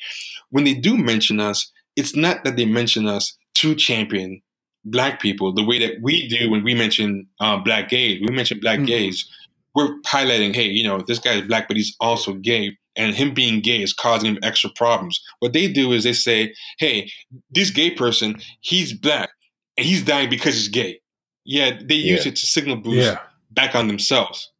[0.50, 4.40] when they do mention us, it's not that they mention us to champion
[4.84, 8.20] black people the way that we do when we mention uh, black gays.
[8.20, 8.86] We mention black Mhm.
[8.86, 9.28] gays.
[9.74, 12.76] We're highlighting, hey, you know, this guy is black, but he's also gay.
[12.96, 15.20] And him being gay is causing him extra problems.
[15.38, 17.10] What they do is they say, hey,
[17.50, 19.30] this gay person, he's black
[19.78, 21.00] and he's dying because he's gay.
[21.44, 22.32] Yeah, they use Yeah.
[22.32, 23.18] it to signal boost yeah,
[23.50, 24.50] back on themselves.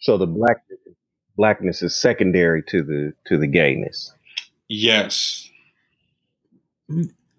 [0.00, 0.58] so the black
[1.36, 4.12] blackness is secondary to the to the gayness.
[4.68, 5.48] Yes.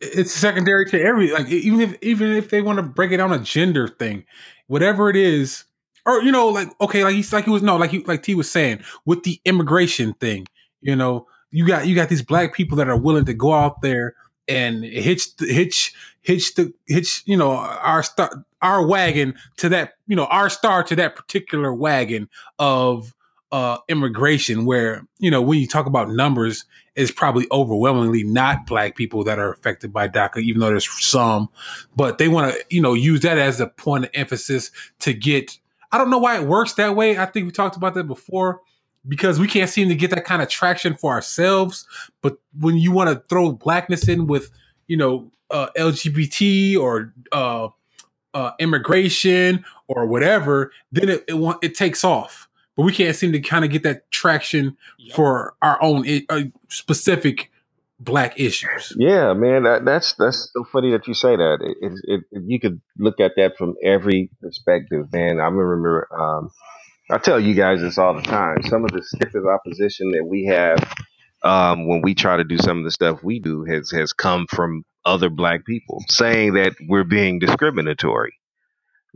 [0.01, 3.31] it's secondary to every like even if even if they want to break it down
[3.31, 4.25] a gender thing,
[4.67, 5.63] whatever it is,
[6.05, 8.35] or you know like okay like he's like he was no like he like T
[8.35, 10.47] was saying with the immigration thing,
[10.81, 13.81] you know you got you got these black people that are willing to go out
[13.81, 14.15] there
[14.47, 20.15] and hitch hitch hitch the hitch you know our star our wagon to that you
[20.15, 22.29] know our star to that particular wagon
[22.59, 23.13] of
[23.51, 26.65] uh immigration where you know when you talk about numbers
[26.95, 31.49] it's probably overwhelmingly not black people that are affected by DACA, even though there's some,
[31.95, 35.57] but they want to, you know, use that as a point of emphasis to get.
[35.91, 37.17] I don't know why it works that way.
[37.17, 38.61] I think we talked about that before
[39.07, 41.85] because we can't seem to get that kind of traction for ourselves.
[42.21, 44.51] But when you want to throw blackness in with,
[44.87, 47.69] you know, uh, LGBT or uh,
[48.33, 52.49] uh, immigration or whatever, then it it, want, it takes off.
[52.75, 55.15] But we can't seem to kind of get that traction Yep.
[55.15, 57.51] for our own uh, specific
[57.99, 58.93] black issues.
[58.97, 61.57] Yeah, man, that, that's that's so funny that you say that.
[61.61, 65.39] It, it, it, you could look at that from every perspective, man.
[65.39, 66.51] I remember, um,
[67.11, 68.63] I tell you guys this all the time.
[68.63, 70.79] Some of the stiffest opposition that we have
[71.43, 74.47] um, when we try to do some of the stuff we do has has come
[74.49, 78.33] from other black people saying that we're being discriminatory.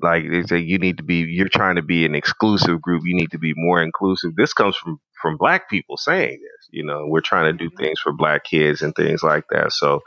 [0.01, 1.17] Like they say, you need to be.
[1.21, 3.03] You're trying to be an exclusive group.
[3.05, 4.35] You need to be more inclusive.
[4.35, 6.69] This comes from from black people saying this.
[6.71, 9.71] You know, we're trying to do things for black kids and things like that.
[9.73, 10.01] So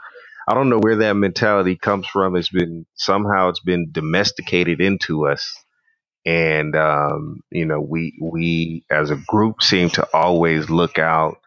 [0.47, 2.37] I don't know where that mentality comes from.
[2.37, 5.51] It's been somehow it's been domesticated into us,
[6.25, 11.37] and um, you know, we we as a group seem to always look out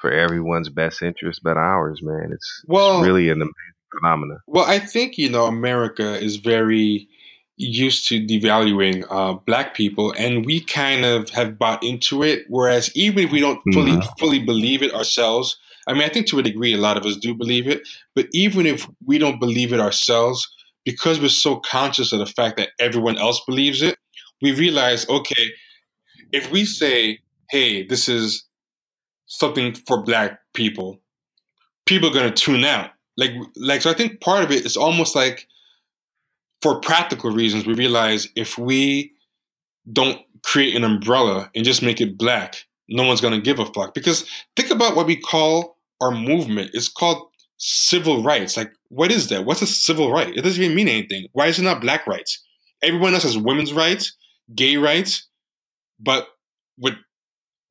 [0.00, 2.30] for everyone's best interest but ours, man.
[2.32, 3.54] It's, Well- it's really an amazing
[3.98, 4.38] phenomenon.
[4.46, 7.08] Well, I think you know America is very
[7.56, 12.44] used to devaluing uh, black people, and we kind of have bought into it.
[12.48, 14.18] Whereas even if we don't fully Mhm.
[14.18, 15.56] fully believe it ourselves,
[15.86, 17.86] I mean, I think to a degree a lot of us do believe it.
[18.16, 20.48] But even if we don't believe it ourselves,
[20.84, 23.96] because we're so conscious of the fact that everyone else believes it,
[24.42, 25.50] we realize, okay,
[26.32, 27.20] if we say,
[27.50, 28.44] "Hey, this is
[29.26, 31.00] something for black people,"
[31.86, 32.90] people are to tune out.
[33.16, 33.90] Like, like so.
[33.90, 35.46] I think part of it is almost like,
[36.62, 39.12] for practical reasons, we realize if we
[39.92, 43.66] don't create an umbrella and just make it black, no one's going to give a
[43.66, 43.94] fuck.
[43.94, 44.26] Because
[44.56, 46.70] think about what we call our movement.
[46.74, 47.28] It's called
[47.58, 48.56] civil rights.
[48.56, 49.44] Like, what is that?
[49.44, 50.34] What's a civil right?
[50.34, 51.28] It doesn't even mean anything.
[51.32, 52.42] Why is it not black rights?
[52.82, 54.16] Everyone else has women's rights,
[54.52, 55.28] gay rights,
[56.00, 56.28] but
[56.78, 56.94] with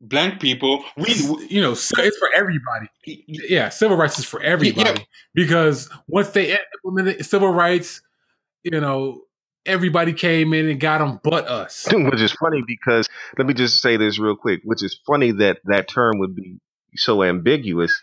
[0.02, 1.14] black people, we.
[1.50, 2.88] you know it's for everybody.
[3.06, 8.02] Yeah, civil rights is for everybody because once they implemented civil rights,
[8.64, 9.22] you know,
[9.66, 11.88] everybody came in and got them, but us.
[11.92, 13.08] which is funny because
[13.38, 14.62] let me just say this real quick.
[14.64, 16.60] Which is funny that that term would be
[16.96, 18.02] so ambiguous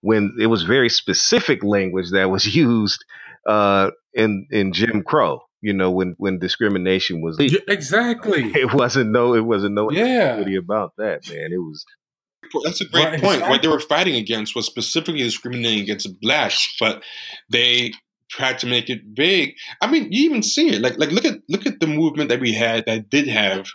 [0.00, 3.04] when it was very specific language that was used
[3.46, 5.42] uh, in in Jim Crow.
[5.62, 8.42] You know, when when discrimination was Yeah, exactly.
[8.54, 10.38] it wasn't no it wasn't no Yeah.
[10.58, 11.52] about that man.
[11.52, 11.84] It was
[12.64, 13.42] That's a great Right, point.
[13.42, 17.02] What they were fighting against was specifically discriminating against blacks, but
[17.48, 17.92] they
[18.28, 20.80] tried to make it big I mean, you even see it.
[20.82, 23.68] Like, like look at look at the movement that we had that did have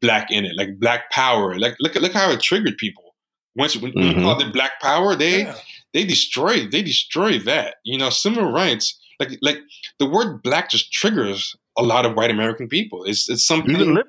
[0.00, 1.58] black in it, like Black Power.
[1.58, 3.14] Like, look at look how it triggered people.
[3.56, 4.22] Once when you Mhm.
[4.22, 5.56] called it Black Power, they Yeah.
[5.92, 7.76] they destroyed they destroyed that.
[7.84, 9.00] You know, civil rights.
[9.20, 9.58] Like like
[9.98, 13.04] the word black just triggers a lot of white American people.
[13.04, 13.74] It's it's something.
[13.74, 14.08] even lip.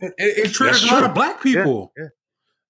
[0.00, 1.92] It, it triggers That's a lot of black people.
[1.96, 2.08] yeah.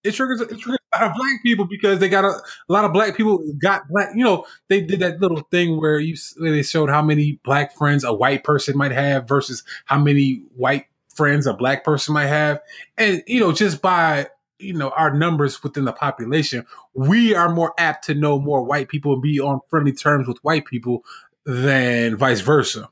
[0.03, 2.85] It triggers, it triggers a lot of black people because they got a, a lot
[2.87, 4.09] of black people got black.
[4.14, 7.76] You know, they did that little thing where you where they showed how many black
[7.76, 12.28] friends a white person might have versus how many white friends a black person might
[12.28, 12.61] have,
[12.97, 14.26] and you know, just by
[14.61, 18.88] you know our numbers within the population, we are more apt to know more white
[18.88, 21.04] people and be on friendly terms with white people
[21.44, 22.88] than vice versa.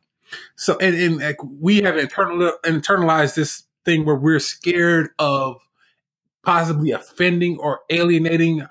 [0.57, 5.61] So, and, and like we have internal, internalized this thing where we're scared of
[6.43, 8.67] possibly offending or alienating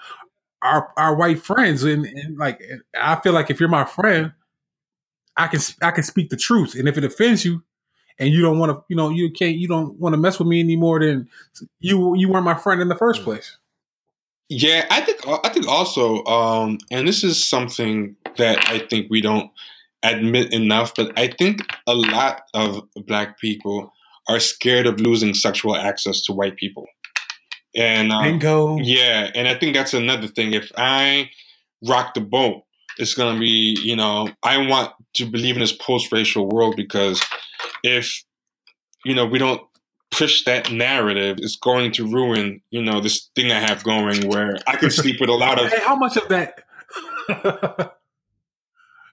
[0.62, 2.62] our our white friends, and, and like
[3.00, 4.34] I feel like if you're my friend,
[5.36, 7.64] I can I can speak the truth, and if it offends you,
[8.20, 10.48] and you don't want to, you know, you can't, you don't want to mess with
[10.48, 11.30] me anymore, than
[11.80, 13.58] you you weren't my friend in the first place.
[14.50, 19.20] Yeah, I think I think also, um, and this is something that I think we
[19.20, 19.52] don't
[20.04, 23.92] admit enough, but I think a lot of black people
[24.30, 26.86] are scared of losing sexual access to white people,
[27.76, 28.78] and um, Bingo.
[28.78, 30.54] yeah, and I think that's another thing.
[30.54, 31.30] If I
[31.86, 32.64] rock the boat,
[32.98, 37.22] it's gonna be, you know, I want to believe in this post-racial world because
[37.84, 38.24] if
[39.06, 39.62] you know we don't
[40.12, 44.58] push that narrative, it's going to ruin, you know, this thing I have going where
[44.66, 46.64] I can sleep with a lot of Hey, how much of that?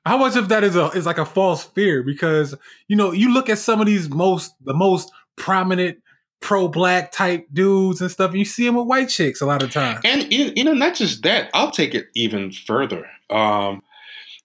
[0.07, 2.03] how much of that is a is like a false fear?
[2.03, 2.55] Because
[2.89, 5.99] you know, you look at some of these most the most prominent
[6.41, 8.31] pro black type dudes and stuff.
[8.31, 10.01] And you see them with white chicks a lot of times.
[10.05, 11.51] And you you know, not just that.
[11.55, 13.07] I'll take it even further.
[13.31, 13.83] Um,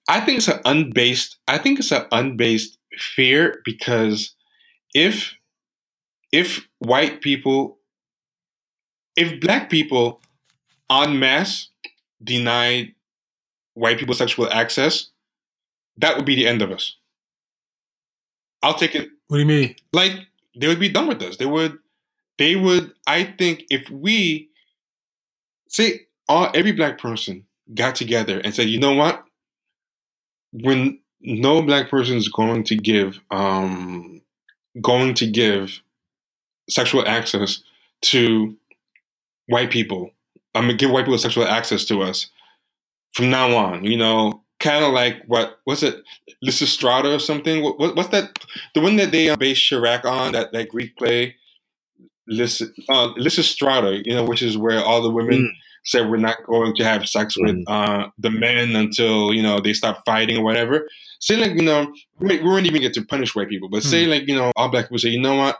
[0.07, 1.37] I think it's an unbased.
[1.47, 4.35] I think it's an unbased fear because
[4.93, 5.35] if
[6.31, 7.79] if white people,
[9.15, 10.21] if black people
[10.91, 11.69] en masse
[12.23, 12.93] denied
[13.73, 15.09] white people sexual access,
[15.97, 16.95] that would be the end of us.
[18.61, 19.75] I'll take it What do you mean?
[19.93, 20.13] like
[20.55, 21.37] they would be done with us.
[21.37, 21.77] They would,
[22.37, 22.93] they would.
[23.07, 24.49] I think if we
[25.69, 29.23] say all every black person got together and said, you know what,
[30.51, 34.21] when no black person is going to give, um,
[34.81, 35.81] going to give
[36.69, 37.63] sexual access
[38.01, 38.57] to
[39.47, 40.11] white people.
[40.55, 42.29] I'm gonna give white people sexual access to us
[43.13, 43.85] from now on.
[43.85, 46.03] You know, kind of like what was it,
[46.45, 47.63] Lysistrata or something?
[47.63, 48.39] What, what, what's that?
[48.75, 51.35] The one that they uh, based Chi-Raq on that that Greek play,
[52.27, 54.03] Lys, uh, Lysistrata.
[54.05, 55.51] You know, which is where all the women Mm.
[55.85, 59.73] said we're not going to have sex with uh, the men until you know they
[59.73, 60.87] stop fighting or whatever.
[61.19, 64.05] Say like you know we, we wouldn't even get to punish white people, but say
[64.05, 65.59] like you know all black people say you know what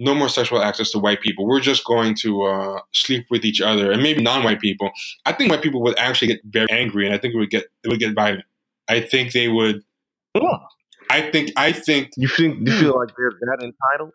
[0.00, 1.46] no more sexual access to white people.
[1.46, 4.90] We're just going to uh, sleep with each other, and maybe non-white people.
[5.26, 7.66] I think white people would actually get very angry, and I think it would get
[7.84, 8.44] it would get violent.
[8.88, 9.82] I think they would.
[10.34, 10.58] Yeah.
[11.10, 11.52] I think.
[11.56, 12.10] I think.
[12.16, 14.12] You think you feel like they're that entitled?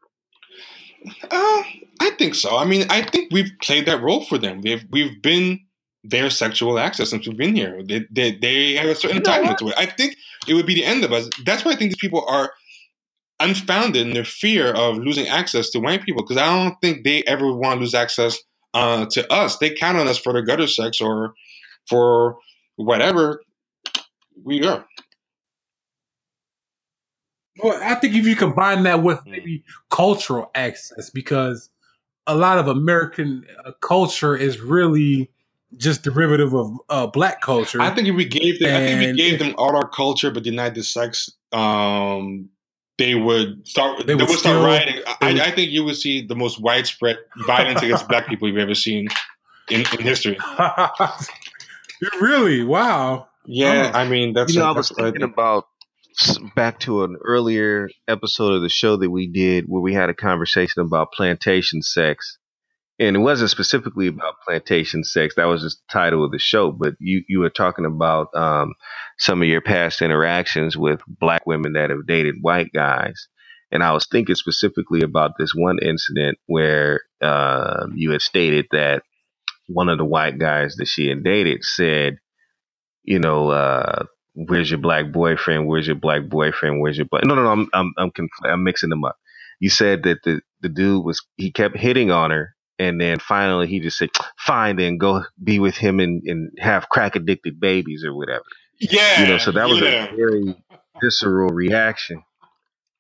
[1.29, 1.63] Uh,
[2.01, 2.57] I think so.
[2.57, 4.61] I mean, I think we've played that role for them.
[4.61, 5.59] They've we've been
[6.09, 7.81] their sexual access since we've been here.
[7.83, 9.75] They they, they have a certain You know entitlement to it.
[9.77, 10.15] I think
[10.47, 11.29] it would be the end of us.
[11.45, 12.53] That's why I think these people are
[13.39, 17.23] unfounded in their fear of losing access to white people because I don't think they
[17.23, 18.37] ever want to lose access
[18.73, 19.57] uh, to us.
[19.57, 21.33] They count on us for their gutter sex or
[21.87, 22.37] for
[22.77, 23.41] whatever
[24.43, 24.85] we are.
[27.63, 29.31] Well, I think if you combine that with Hmm.
[29.31, 31.69] maybe cultural access, because
[32.27, 35.29] a lot of American uh, culture is really
[35.77, 37.81] just derivative of uh, black culture.
[37.81, 40.43] I think if we gave them, I think we gave them all our culture but
[40.43, 42.49] denied the sex, um,
[42.97, 43.99] they would start.
[43.99, 45.01] They, They would, would start rioting.
[45.21, 48.57] I, would- I think you would see the most widespread violence against black people you've
[48.57, 49.07] ever seen
[49.69, 50.37] in, in history.
[52.21, 52.63] really?
[52.63, 53.27] Wow.
[53.45, 53.97] Yeah, Oh.
[53.99, 54.53] I mean that's.
[54.53, 55.33] you know, a- I was that's what I thinking think.
[55.33, 55.65] about
[56.55, 60.13] back to an earlier episode of the show that we did where we had a
[60.13, 62.37] conversation about plantation sex.
[62.97, 65.35] And it wasn't specifically about plantation sex.
[65.35, 66.71] That was just the title of the show.
[66.71, 68.73] But you, you were talking about um,
[69.17, 73.27] some of your past interactions with black women that have dated white guys.
[73.71, 79.03] And I was thinking specifically about this one incident where uh, you had stated that
[79.67, 82.17] one of the white guys that she had dated said,
[83.03, 85.67] you know, uh, where's your black boyfriend?
[85.67, 86.79] Where's your black boyfriend?
[86.79, 87.25] Where's your black?
[87.25, 87.49] No, no, no.
[87.49, 88.11] I'm, I'm, I'm,
[88.45, 89.17] I'm mixing them up.
[89.59, 92.55] You said that the, the dude was, he kept hitting on her.
[92.77, 96.89] And then finally he just said, fine, then go be with him and, and have
[96.89, 98.43] crack addicted babies or whatever.
[98.79, 100.11] Yeah, You know, so that was yeah.
[100.11, 100.55] a very
[101.01, 102.23] visceral reaction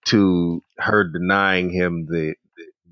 [0.05, 2.35] to her denying him the,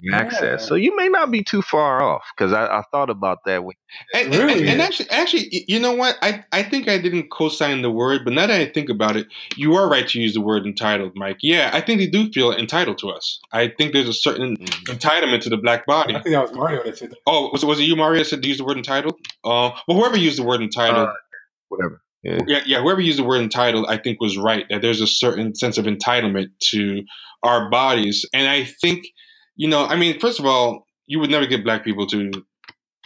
[0.03, 0.67] the access.
[0.67, 3.75] So you may not be too far off because I, I thought about that when
[4.13, 4.67] And, and- Really?
[4.67, 6.17] and actually, actually, you know what?
[6.21, 9.27] I, I think I didn't co-sign the word, but now that I think about it,
[9.55, 11.37] you are right to use the word entitled, Mike.
[11.41, 13.39] Yeah, I think they do feel entitled to us.
[13.51, 16.15] I think there's a certain entitlement to the black body.
[16.15, 17.17] I think that was Mario that said that.
[17.25, 19.15] Oh, was, was it you, Mario, that said to use the word entitled?
[19.43, 21.13] Uh, well, whoever used the word entitled, Uh,
[21.69, 22.01] whatever.
[22.23, 22.39] Yeah.
[22.47, 24.65] yeah, yeah, whoever used the word entitled, I think was right.
[24.69, 27.03] That there's a certain sense of entitlement to
[27.43, 29.03] our bodies, and I think,
[29.55, 32.31] you know, I mean, first of all, you would never get black people to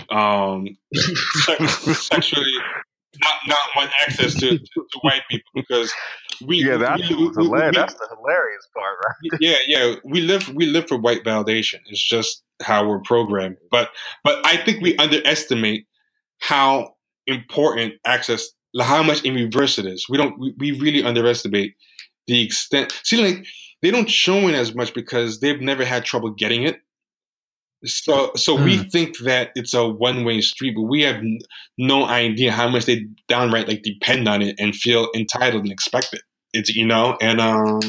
[0.10, 0.78] um,
[1.94, 2.52] sexually
[3.22, 5.92] not, not want access to, to, to white people because
[6.46, 7.72] we Yeah, that's, we, we- hilarious.
[7.76, 9.40] we- that's the hilarious part, right?
[9.42, 9.96] yeah, yeah.
[10.04, 11.80] We live we live for white validation.
[11.88, 13.58] It's just how we're programmed.
[13.72, 13.90] But
[14.24, 15.88] but I think we underestimate
[16.40, 16.94] how
[17.26, 18.48] important access,
[18.80, 20.06] how much in reverse it is.
[20.08, 20.40] We don't.
[20.40, 21.74] We, we really underestimate
[22.28, 22.94] the extent.
[23.04, 23.46] See, like
[23.82, 26.78] they don't show it as much because they've never had trouble getting it.
[27.86, 31.38] So so we think that it's a one way street, but we have n-
[31.78, 36.12] no idea how much they downright like depend on it and feel entitled and expect
[36.14, 36.22] it.
[36.54, 37.80] It's you know, and um,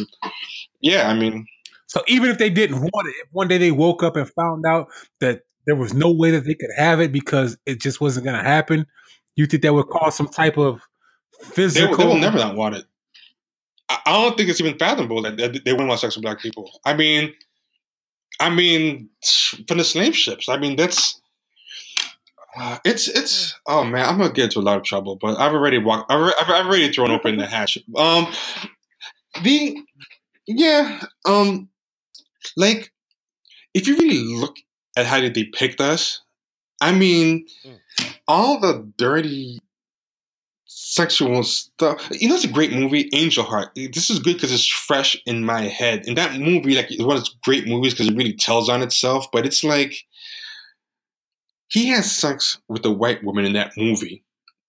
[0.80, 1.46] yeah, I mean.
[1.86, 4.66] So even if they didn't want it, if one day they woke up and found
[4.66, 4.88] out
[5.20, 8.36] that there was no way that they could have it because it just wasn't going
[8.36, 8.84] to happen,
[9.36, 10.82] you think that would cause some type of
[11.40, 11.88] They, physical?
[11.90, 12.84] will- they will never not want it.
[14.08, 16.80] I, don't think it's even fathomable that, that they wouldn't want sex with black people.
[16.84, 17.34] I mean,
[18.40, 19.10] I mean,
[19.66, 20.48] from the slave ships.
[20.48, 21.20] I mean, that's
[22.56, 23.54] uh, it's it's.
[23.66, 25.16] Oh man, I'm gonna get into a lot of trouble.
[25.16, 26.10] But I've already walked.
[26.10, 27.78] I've, I've, I've already thrown open the hatch.
[27.96, 28.26] Um,
[29.42, 29.76] the
[30.46, 31.02] yeah.
[31.24, 31.68] Um,
[32.56, 32.92] like
[33.74, 34.56] if you really look
[34.96, 36.20] at how they depict us,
[36.80, 37.46] I mean,
[38.26, 39.60] all the dirty
[40.88, 42.08] sexual stuff.
[42.10, 43.72] You know, it's a great movie, Angel Heart.
[43.74, 46.06] This is good because it's fresh in my head.
[46.06, 48.82] And that movie, like, is one of those great movies because it really tells on
[48.82, 49.30] itself.
[49.30, 50.06] But it's like
[51.68, 54.24] he has sex with a white woman in that movie,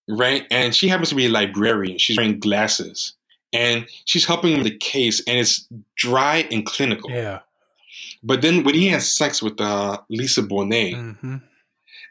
[0.08, 0.46] right?
[0.50, 1.96] And she happens to be a librarian.
[1.96, 3.14] She's wearing glasses,
[3.54, 5.66] and she's helping him with the case, and it's
[5.96, 7.10] dry and clinical.
[7.10, 7.40] Yeah.
[8.22, 11.36] But then when he has sex with uh, Lisa Bonet, Mm-hmm.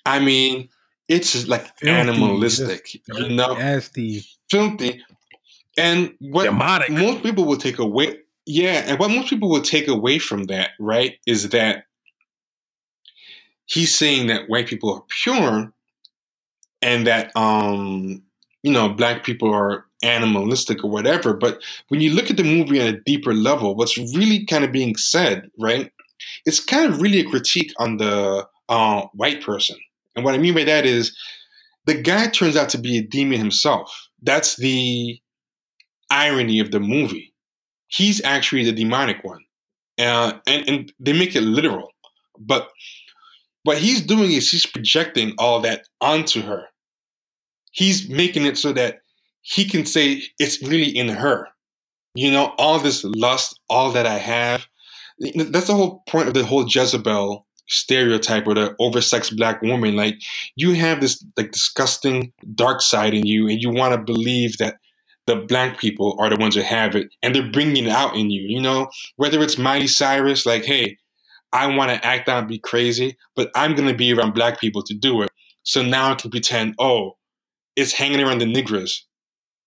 [0.05, 0.69] I mean,
[1.09, 4.23] it's like Filthy, animalistic, you know, Nasty.
[4.49, 5.03] filthy.
[5.77, 6.91] And what Demonic.
[6.91, 10.71] most people will take away, yeah, and what most people will take away from that,
[10.79, 11.85] right, is that
[13.65, 15.73] he's saying that white people are pure,
[16.81, 18.21] and that um,
[18.63, 21.33] you know, black people are animalistic or whatever.
[21.33, 24.71] But when you look at the movie on a deeper level, what's really kind of
[24.71, 25.91] being said, right?
[26.45, 29.77] It's kind of really a critique on the uh, white person.
[30.15, 31.15] And what I mean by that is
[31.85, 33.91] the guy turns out to be a demon himself.
[34.21, 35.19] That's the
[36.09, 37.33] irony of the movie.
[37.87, 39.41] He's actually the demonic one.
[39.97, 41.89] Uh, and, and they make it literal.
[42.39, 42.69] But
[43.63, 46.65] what he's doing is he's projecting all that onto her.
[47.71, 48.99] He's making it so that
[49.41, 51.47] he can say it's really in her.
[52.15, 54.65] You know, all this lust, all that I have.
[55.35, 59.95] That's the whole point of the whole Jezebel stereotype or the oversexed black woman.
[59.95, 60.15] Like
[60.55, 64.77] you have this like disgusting dark side in you, and you want to believe that
[65.27, 68.29] the black people are the ones that have it, and they're bringing it out in
[68.29, 68.41] you.
[68.47, 70.97] You know, whether it's Miley Cyrus, like, hey,
[71.53, 74.83] I want to act out and be crazy, but I'm gonna be around black people
[74.83, 75.29] to do it.
[75.63, 77.17] So now I can pretend, oh,
[77.75, 79.01] it's hanging around the niggas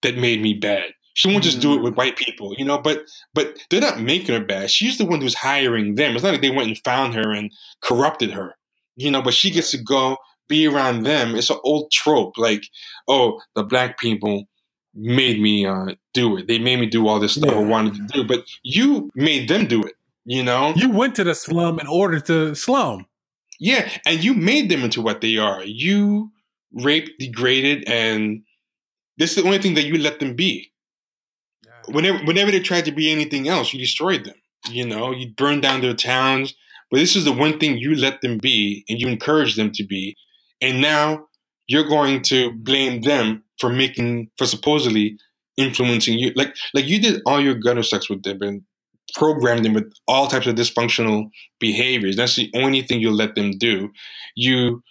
[0.03, 0.93] that made me bad.
[1.15, 2.79] She won't just do it with white people, you know.
[2.79, 3.03] But
[3.35, 4.71] but they're not making her bad.
[4.71, 6.15] She's the one who's hiring them.
[6.15, 7.51] It's not like they went and found her and
[7.83, 8.55] corrupted her,
[8.97, 9.23] you know.
[9.23, 10.17] But she gets to go
[10.49, 11.35] be around them.
[11.35, 12.65] It's an old trope, like
[13.09, 14.45] oh, the black people
[14.95, 16.49] made me uh, do it.
[16.49, 17.59] They made me do all this stuff Yeah.
[17.59, 19.95] I wanted to do, but you made them do it.
[20.25, 23.07] You know, You went to the slum in order to slum.
[23.59, 25.65] yeah, and you made them into what they are.
[25.65, 26.31] You
[26.73, 28.43] raped, degraded, and
[29.19, 30.72] this is the only thing that you let them be.
[31.89, 34.37] Whenever, whenever they tried to be anything else, you destroyed them.
[34.69, 36.55] You know, you burned down their towns.
[36.91, 39.85] But this is the one thing you let them be, and you encourage them to
[39.85, 40.17] be.
[40.61, 41.27] And now
[41.67, 45.19] you're going to blame them for making, for supposedly
[45.57, 46.33] influencing you.
[46.37, 48.63] Like, like you did all your gutter sex with them and
[49.15, 51.31] programmed them with all types of dysfunctional
[51.61, 52.17] behaviors.
[52.17, 53.91] That's the only thing you'll let them do.
[54.37, 54.83] You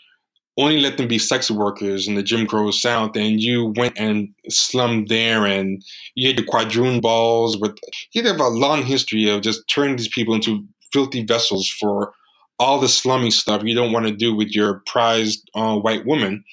[0.58, 4.30] only let them be sex workers in the Jim Crow South, and you went and
[4.50, 5.84] slummed there, and
[6.16, 7.58] you had your quadroon balls.
[7.58, 7.78] With
[8.14, 12.14] you have a long history of just turning these people into filthy vessels for
[12.60, 16.44] all the slummy stuff you don't want to do with your prized uh, white woman,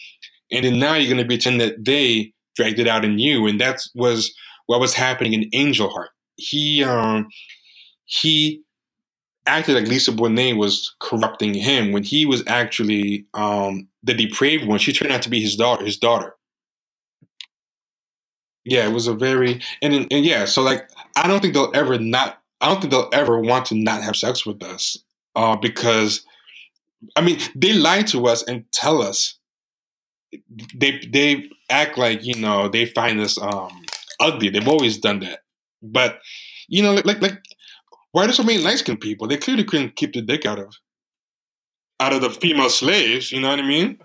[0.52, 3.60] and then now you're going to pretend that they dragged it out in you, and
[3.60, 4.32] that was
[4.66, 6.10] what was happening in Angel Heart.
[6.36, 7.28] He um,
[8.04, 8.62] he
[9.48, 14.78] acted like Lisa Bonet was corrupting him when he was actually um, the depraved one.
[14.78, 15.84] She turned out to be his daughter.
[15.84, 16.34] His daughter.
[18.64, 20.44] Yeah, it was a very and and yeah.
[20.44, 22.40] So like, I don't think they'll ever not.
[22.60, 24.98] I don't think they'll ever want to not have sex with us
[25.36, 26.26] uh, because,
[27.16, 29.38] I mean, they lie to us and tell us
[30.74, 33.82] they they act like you know they find us um,
[34.20, 34.50] ugly.
[34.50, 35.40] They've always done that,
[35.82, 36.20] but
[36.68, 37.42] you know, like like,
[38.14, 39.26] like why do so many light skinned people?
[39.28, 40.74] They clearly couldn't keep the dick out of
[42.00, 43.32] out of the female slaves.
[43.32, 43.98] You know what I mean?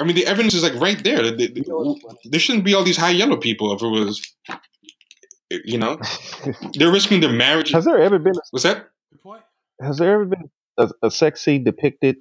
[0.00, 1.22] I mean, the evidence is like right there.
[1.30, 1.62] They- they-
[2.24, 4.22] there shouldn't be all these high yellow people if it was,
[5.64, 5.98] you know,
[6.74, 7.70] they're risking their marriage.
[7.72, 8.88] Has there ever been What's that?
[9.80, 12.16] Has there ever been a, a sex scene depicted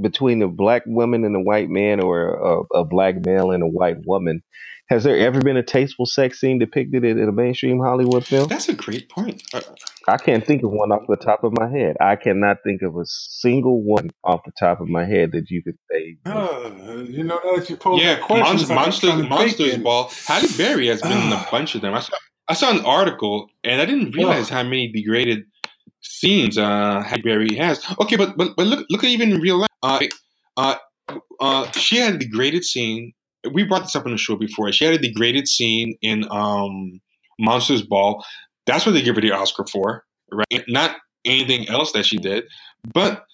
[0.00, 2.28] between a black woman and a white man, or
[2.72, 4.42] a, a black male and a white woman?
[4.88, 8.48] Has there ever been a tasteful sex scene depicted in, in a mainstream Hollywood film?
[8.48, 9.42] That's a great point.
[9.52, 9.60] Uh,
[10.06, 11.96] I can't think of one off the top of my head.
[12.00, 15.62] I cannot think of a single one off the top of my head that you
[15.62, 16.16] could say.
[16.26, 16.70] Uh,
[17.08, 19.82] you know, now that you pose yeah, that question, Monsters, it's like I'm Monsters, Monsters
[19.82, 20.10] Ball.
[20.26, 21.94] Halle Berry has been in a bunch of them.
[21.94, 22.16] I saw,
[22.48, 25.44] I saw an article, and I didn't realize how many degraded
[26.02, 27.82] scenes uh, Halle Berry has.
[28.00, 29.68] Okay, but but, but look look at even in real life.
[29.82, 30.06] Uh,
[30.56, 30.76] uh,
[31.40, 33.12] uh, she had a degraded scene.
[33.52, 34.70] We brought this up on the show before.
[34.72, 37.00] She had a degraded scene in um,
[37.38, 38.24] Monsters Ball.
[38.66, 40.64] That's what they give her the Oscar for, right?
[40.68, 42.44] Not anything else that she did,
[42.92, 43.24] but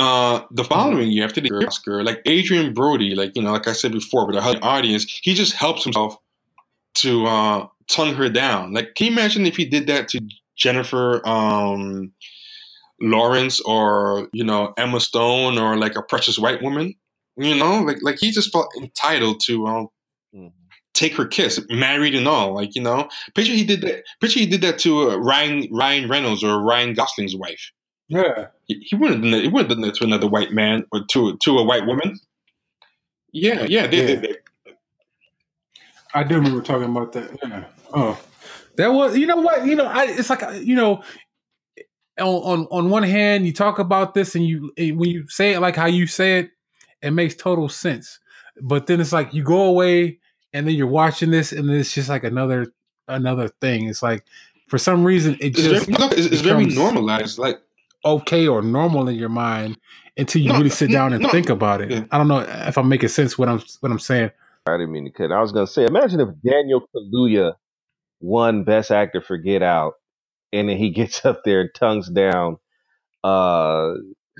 [0.00, 3.72] uh, the following year after the Oscar, like Adrien Brody, like you know, like I
[3.72, 6.16] said before, with a audience, he just helps himself
[6.94, 8.72] to uh, tongue her down.
[8.72, 10.20] Like, can you imagine if he did that to
[10.56, 12.12] Jennifer um,
[13.00, 16.94] Lawrence or you know Emma Stone or like a precious white woman?
[17.36, 19.88] You know, like like he just felt entitled to um.
[21.00, 22.54] Take her kiss, married and all.
[22.54, 24.04] Like you know, picture he did that.
[24.20, 27.72] Picture he did that to uh, Ryan Ryan Reynolds or Ryan Gosling's wife.
[28.08, 28.48] Yeah.
[28.66, 29.42] He, he wouldn't have done that.
[29.42, 32.18] He wouldn't have done that to another white man or to to a white woman.
[33.32, 34.06] Yeah, yeah, they, Yeah.
[34.06, 34.36] They, they,
[36.12, 37.38] I do remember talking about that.
[37.42, 37.64] Yeah.
[37.94, 38.20] Oh,
[38.76, 39.16] that was.
[39.16, 39.64] You know what?
[39.64, 40.04] You know, I.
[40.04, 41.02] It's like you know.
[42.18, 45.60] On, on on one hand, you talk about this, and you when you say it
[45.60, 46.50] like how you say it,
[47.00, 48.18] it makes total sense.
[48.60, 50.19] But then it's like you go away,
[50.52, 52.72] and then you're watching this, and it's just like another
[53.08, 53.88] another thing.
[53.88, 54.24] It's like
[54.68, 57.38] for some reason it it's, just very, look, it's, it's very normalized.
[57.38, 57.60] Like
[58.04, 59.78] okay or normal in your mind
[60.16, 61.90] until you No, really sit down and no, think about it.
[61.90, 62.04] yeah.
[62.10, 64.30] I don't know if I'm making sense what I'm what I'm saying.
[64.66, 65.32] I didn't mean to cut.
[65.32, 67.54] I was going to say, imagine if Daniel Kaluuya
[68.20, 69.94] won Best Actor for Get Out,
[70.52, 72.58] and then he gets up there and tongues down.
[73.24, 73.94] Uh,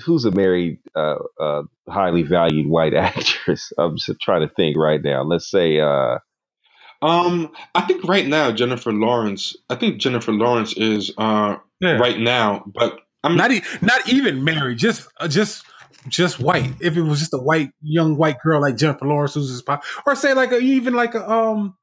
[0.05, 3.73] who's a married, uh, uh, highly valued white actress?
[3.79, 5.23] I'm just trying to think right now.
[5.23, 6.19] Let's say, uh,
[7.03, 9.57] um, I think right now Jennifer Lawrence.
[9.71, 11.99] I think Jennifer Lawrence is uh Yeah.
[11.99, 15.65] right now, but I'm Not e- not even married, just uh, just
[16.09, 16.73] just white.
[16.81, 19.83] If it was just a white young white girl like Jennifer Lawrence, who's just pop,
[20.07, 21.77] or say like a, even like a um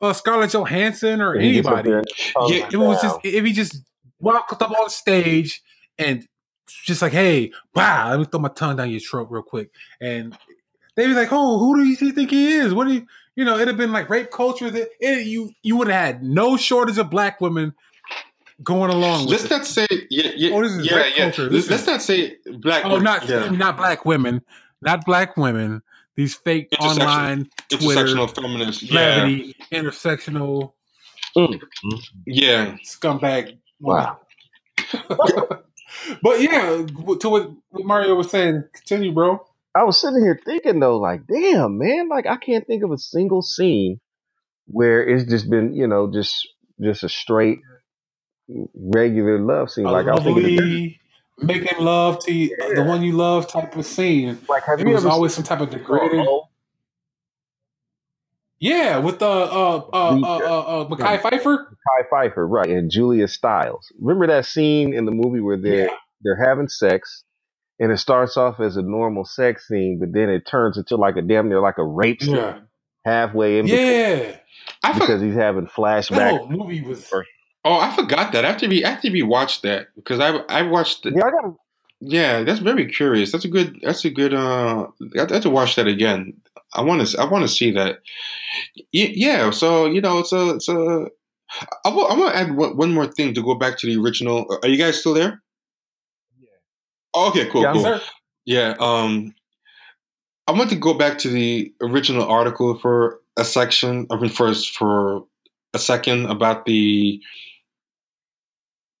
[0.00, 1.90] a Scarlett Johansson or he gets up anybody.
[1.90, 3.82] there and tongues Yeah, it was just if he just
[4.20, 5.62] walked up on stage
[5.98, 6.26] and
[6.66, 9.70] just like, hey, wow, let me throw my tongue down your throat real quick.
[10.00, 10.36] And
[10.94, 12.74] they'd be like, oh, who do you think he is?
[12.74, 14.70] What do you, you know, it'd have been like rape culture.
[14.70, 17.74] That it, you you would have had no shortage of black women
[18.62, 19.26] going along.
[19.26, 21.24] Let's with not say yeah yeah Oh, this is yeah, rape yeah.
[21.24, 21.50] culture.
[21.50, 22.84] Let's, This let's is- not say black.
[22.84, 22.90] it.
[22.90, 23.50] Oh, not yeah.
[23.50, 24.42] not black women,
[24.80, 25.82] not black women.
[26.16, 28.82] These fake Intersection- online Twitter intersectional feminists.
[28.82, 29.28] Yeah,
[29.70, 30.72] intersectional
[31.36, 31.60] Mm.
[32.26, 32.76] yeah.
[32.82, 33.58] scumbag.
[33.78, 34.20] Wow.
[36.22, 36.84] but yeah,
[37.20, 39.44] to what, Mario was saying, continue, bro.
[39.74, 42.98] I was sitting here thinking though, like, damn, man, like I can't think of a
[42.98, 44.00] single scene
[44.66, 46.48] where it's just been, you know, just
[46.80, 47.58] just a straight
[48.74, 49.86] regular love scene.
[49.86, 50.94] A Like I was thinking,
[51.38, 54.38] making love to you, the one you love type of scene.
[54.48, 56.20] like have It you was ever always some type of degraded.
[56.20, 56.48] Oh,
[58.60, 61.66] Yeah, with the uh uh The- uh uh, uh Mekhi Phifer.
[61.68, 63.92] Kai Phifer, right, and Julia Stiles.
[64.00, 65.94] Remember that scene in the movie where they're Yeah.
[66.22, 67.24] they're having sex,
[67.78, 71.16] and it starts off as a normal sex scene, but then it turns into like
[71.16, 72.60] a damn near like a rape scene Yeah,
[73.04, 74.36] halfway in between yeah.
[74.82, 76.30] I for, because he's having That flashbacks.
[76.38, 77.12] whole movie was.
[77.64, 78.44] oh I forgot that.
[78.44, 81.10] I have to be I have to be watched that because I I watched the,
[81.10, 81.54] Yeah, I gotta
[82.00, 83.32] Yeah, that's very curious.
[83.32, 83.78] That's a good.
[83.82, 84.32] That's a good.
[84.34, 86.34] Uh, I have to watch that again.
[86.76, 87.20] I want to.
[87.20, 88.00] I want to see that.
[88.92, 89.50] Yeah.
[89.50, 90.50] So you know, it's a.
[90.56, 91.06] It's a.
[91.84, 94.46] I I want to add one, one more thing to go back to the original.
[94.62, 95.42] Are you guys still there?
[97.14, 97.48] Oh, okay.
[97.48, 97.62] Cool.
[97.62, 97.82] Yeah, cool.
[97.82, 98.00] Sir?
[98.44, 98.74] Yeah.
[98.78, 99.34] Um,
[100.46, 104.06] I want to go back to the original article for a section.
[104.10, 105.24] I mean, first for
[105.74, 107.20] a second about the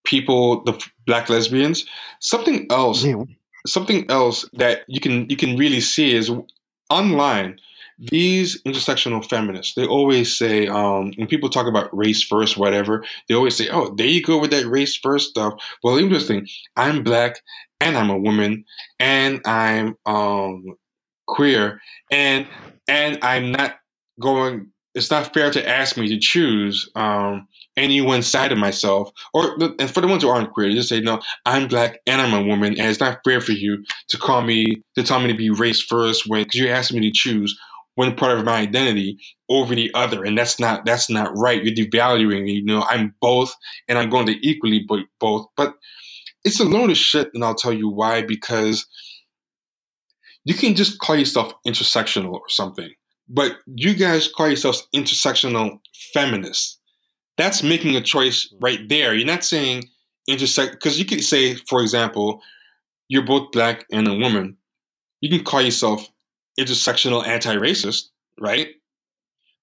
[0.04, 1.84] people, the black lesbians.
[2.20, 3.22] Something else yeah,
[3.66, 6.30] something else that you can you can really see is
[6.90, 7.58] online
[7.98, 13.34] these intersectional feminists they always say um, when people talk about race first whatever they
[13.34, 15.54] always say oh there you go with that race first stuff.
[15.82, 17.40] Well interesting i'm black
[17.80, 18.64] and i'm a woman
[18.98, 20.64] and i'm um,
[21.26, 21.80] queer
[22.10, 22.46] and
[22.86, 23.76] and i'm not
[24.20, 29.10] going it's not fair to ask me to choose um, any one side of myself
[29.34, 32.32] or and for the ones who aren't queer just say no i'm black and i'm
[32.34, 35.36] a woman and it's not fair for you to call me to tell me to
[35.36, 37.58] be race first when because you're asking me to choose
[37.96, 39.18] one part of my identity
[39.50, 40.24] over the other.
[40.24, 41.62] And that's not that's not right.
[41.62, 42.52] You're devaluing me.
[42.52, 43.54] You know i'm both
[43.88, 44.86] and i'm going to equally
[45.20, 45.46] both.
[45.56, 45.74] But
[46.44, 48.86] it's a load of shit and i'll tell you why because
[50.44, 52.90] you can just call yourself intersectional or something
[53.28, 55.80] but you guys call yourselves intersectional
[56.12, 56.78] feminists.
[57.36, 59.14] That's making a choice right there.
[59.14, 59.84] You're not saying
[60.28, 62.42] intersect because you could say for example
[63.08, 64.56] you're both black and a woman.
[65.20, 66.08] You can call yourself
[66.58, 68.04] intersectional anti-racist
[68.40, 68.68] right?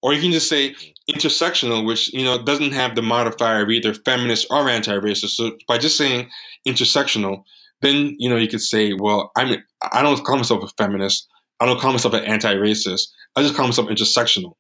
[0.02, 0.76] Or you can just say
[1.10, 5.30] intersectional which you know doesn't have the modifier of either feminist or anti-racist.
[5.30, 6.30] So by just saying
[6.68, 7.44] intersectional
[7.82, 9.58] then you know you could say well i'm
[9.92, 11.28] i don't call myself a feminist.
[11.60, 13.08] I don't call myself an anti-racist.
[13.36, 14.54] I just call myself intersectional.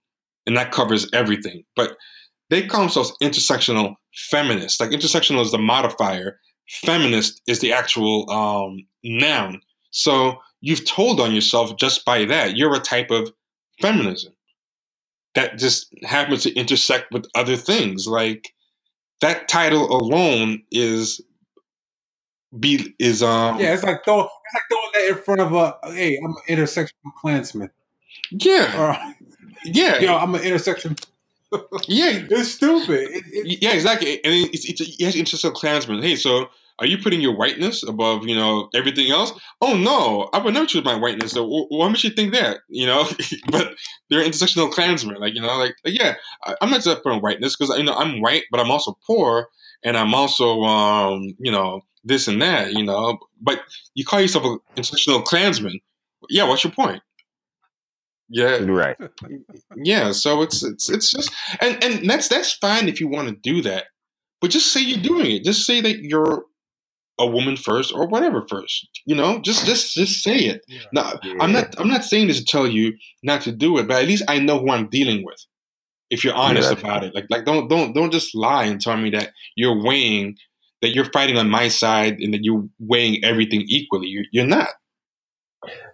[0.45, 1.63] And that covers everything.
[1.75, 1.97] But
[2.49, 4.79] they call themselves intersectional feminists.
[4.79, 6.39] Like intersectional is the modifier.
[6.69, 9.61] Feminist is the actual um, noun.
[9.91, 13.32] So you've told on yourself just by that you're a type of
[13.82, 14.32] feminism
[15.36, 18.53] that just happens to intersect with other things like
[19.20, 21.22] that title alone is
[22.59, 25.78] be is um Yeah, it's like throw, it's like throwing that in front of a.
[25.91, 27.70] Hey, I'm an intersectional Klansman.
[28.32, 29.14] yeah Or,
[29.66, 30.95] yeah yo, I'm an intersection.
[31.88, 33.09] yeah It's stupid.
[33.11, 36.49] It, it, yeah exactly and it's it's yes intersectional clansman hey so
[36.80, 39.32] are you putting your whiteness above you know everything else?
[39.61, 42.85] Oh no i would never choose my whiteness so why would you think that you
[42.85, 43.07] know?
[43.52, 43.76] But
[44.10, 47.56] they're intersectional clansmen like you know like, like, yeah I, i'm not just putting whiteness
[47.56, 49.48] because you know i'm white but i'm also poor
[49.84, 53.18] and i'm also um you know this and that you know?
[53.41, 53.61] But
[53.93, 55.80] you call yourself an intersectional clansman.
[56.30, 57.02] Yeah what's your point?
[58.30, 58.57] Yeah.
[58.64, 58.98] Right.
[59.76, 61.31] yeah so it's it's it's just
[61.61, 63.85] and and that's that's fine if you want to do that
[64.43, 65.45] but just say you're doing it.
[65.45, 66.43] Just say that you're
[67.19, 69.40] a woman first or whatever first you know?
[69.40, 70.61] Just just just say it.
[70.91, 74.02] Now i'm not i'm not saying this to tell you not to do it but
[74.02, 75.45] at least i know who i'm dealing with.
[76.10, 78.98] If you're honest that's about it like like don't don't don't just lie and tell
[78.98, 80.35] me that you're weighing
[80.84, 84.07] that you're fighting on my side and that you're weighing everything equally.
[84.07, 84.68] You're, you're not.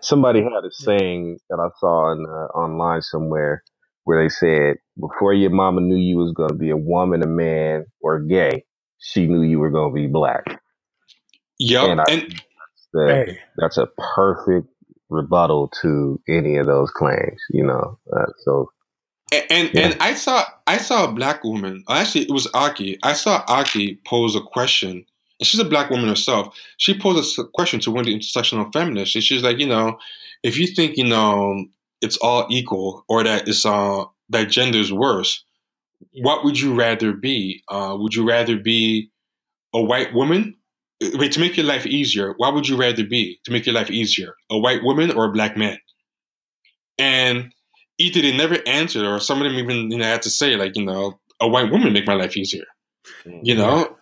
[0.01, 3.63] Somebody had a saying that I saw in, uh, online somewhere
[4.05, 7.27] where they said, "Before your mama knew you was going to be a woman, a
[7.27, 8.65] man, or gay,
[8.97, 10.43] she knew you were going to be black."
[11.59, 12.41] Yep And I- and
[12.93, 14.67] That, hey, that's a perfect
[15.09, 17.39] rebuttal to any of those claims.
[17.51, 18.71] You know, uh, so
[19.31, 19.81] And and, Yeah.
[19.81, 21.83] and I saw I saw a black woman.
[21.87, 22.97] Actually, it was Aki.
[23.03, 25.05] I saw Aki pose a question
[25.39, 26.57] and she's a black woman herself.
[26.77, 29.97] She posed a question to one of the intersectional feminists, and she's like, you know,
[30.43, 31.65] if you think you know
[32.01, 35.43] it's all equal or that it's uh that gender's worse,
[36.21, 37.61] what would you rather be?
[37.67, 39.11] Uh, would you rather be
[39.75, 40.55] a white woman?
[41.01, 43.89] Wait, to make your life easier, what would you rather be to make your life
[43.89, 44.35] easier?
[44.49, 45.77] A white woman or a black man?
[46.97, 47.53] And
[47.97, 50.75] either they never answered or some of them even you know had to say like,
[50.75, 52.65] you know, a white woman make my life easier.
[53.25, 53.95] You know?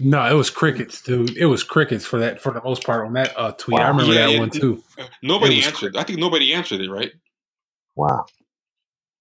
[0.00, 1.36] No, it was crickets, dude.
[1.36, 3.80] It was crickets for that for the most part on that uh, tweet.
[3.80, 4.82] I remember Yeah, that yeah, one too.
[5.22, 5.96] Nobody It was answered.
[5.96, 7.12] I think nobody answered it, right?
[7.96, 8.24] wow.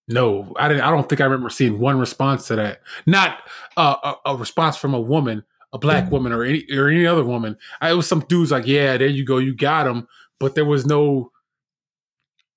[0.08, 0.84] No, I didn't.
[0.84, 2.82] I don't think I remember seeing one response to that.
[3.06, 3.38] Not
[3.78, 5.44] uh, a, a response from a woman,
[5.74, 7.58] a black woman, or any or any other woman.
[7.82, 10.08] I, it was some dudes like, "Yeah, there you go, you got him,"
[10.40, 11.32] but there was no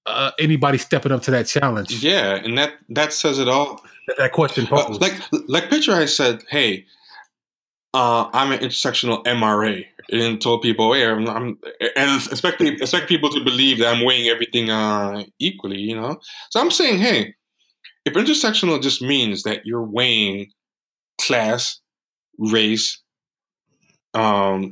[0.07, 2.03] uh, anybody stepping up to that challenge.
[2.03, 3.83] Yeah, and that that says it all.
[4.07, 5.01] That, that question Uh, posed.
[5.01, 5.15] like
[5.49, 6.87] like picture I said, hey,
[7.93, 11.59] uh, I'm an intersectional MRA, and told people, hey, I'm, I'm
[11.97, 16.21] and expect expect people to believe that I'm weighing everything uh, equally, you know.
[16.51, 17.35] So I'm saying, hey,
[18.05, 20.53] if intersectional just means that you're weighing
[21.21, 21.81] class,
[22.39, 23.03] race,
[24.17, 24.71] um,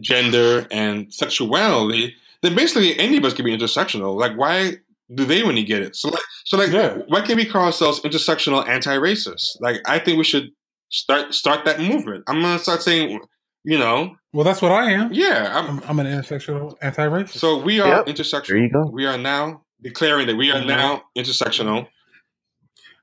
[0.00, 4.18] gender, and sexuality, then basically any of us can be intersectional.
[4.18, 4.76] Like, why
[5.14, 5.96] do they only get it?
[5.96, 6.98] So, like, so like, Yeah.
[7.08, 9.60] why can't we call ourselves intersectional anti-racist?
[9.60, 10.50] Like, I think we should
[10.88, 12.24] start start that movement.
[12.28, 13.20] I'm gonna start saying,
[13.64, 15.12] you know, well, that's what I am.
[15.12, 15.52] yeah.
[15.58, 17.38] I'm, I'm, I'm an intersectional anti-racist.
[17.38, 18.06] so we are Yep.
[18.06, 18.46] intersectional.
[18.48, 18.88] There you go.
[18.92, 21.88] We are now declaring that we are now intersectional.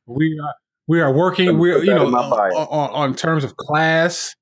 [0.05, 0.53] we are
[0.87, 1.57] we are working.
[1.59, 4.35] We're you know on, on, on terms of class,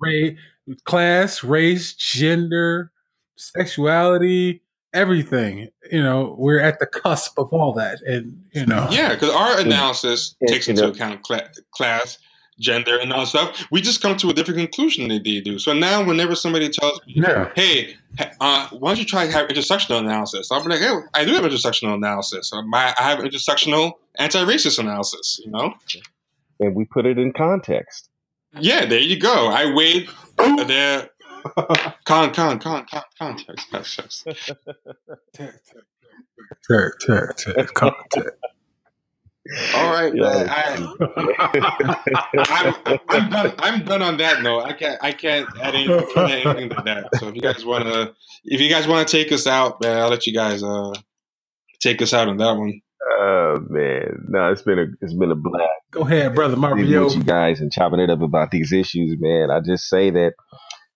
[0.00, 0.36] race,
[0.84, 2.90] class, race, gender,
[3.36, 4.62] sexuality,
[4.94, 5.68] everything.
[5.90, 9.60] You know, we're at the cusp of all that, and you know, Yeah, because our
[9.60, 10.88] analysis Yeah, takes you into know.
[10.90, 12.18] account cla- class,
[12.60, 13.66] gender, and all stuff.
[13.70, 15.58] We just come to a different conclusion than they do.
[15.58, 17.50] So now, whenever somebody tells me, yeah.
[17.56, 17.96] "Hey,
[18.40, 21.44] uh, why don't you try to have intersectional analysis?" I'm like, "Hey, I do have
[21.44, 22.52] intersectional analysis.
[22.52, 25.74] Uh, My, I have intersectional anti-racist analysis." You know?
[26.60, 28.08] And we put it in context.
[28.60, 29.48] Yeah, there you go.
[29.48, 30.08] I weighed
[30.66, 31.08] their
[32.04, 33.70] con con con con context.
[33.70, 34.26] context.
[35.34, 35.54] Tech,
[37.00, 38.36] tech, tech, contact.
[39.74, 40.22] All right, Yeah.
[40.22, 40.48] man.
[40.48, 41.74] I,
[42.38, 43.54] I'm, I'm done.
[43.58, 44.62] I'm done on that note.
[44.62, 44.98] I can't.
[45.02, 47.08] I can't add anything, add anything to that.
[47.18, 48.14] So if you guys want to,
[48.44, 50.92] if you guys want to take us out, man, I'll let you guys uh
[51.80, 52.80] take us out on that one.
[53.04, 55.68] Oh man, no, it's been a it's been a blast.
[55.90, 57.04] Go ahead, brother Mario.
[57.04, 59.50] with you guys and chopping it up about these issues, man.
[59.50, 60.34] I just say that,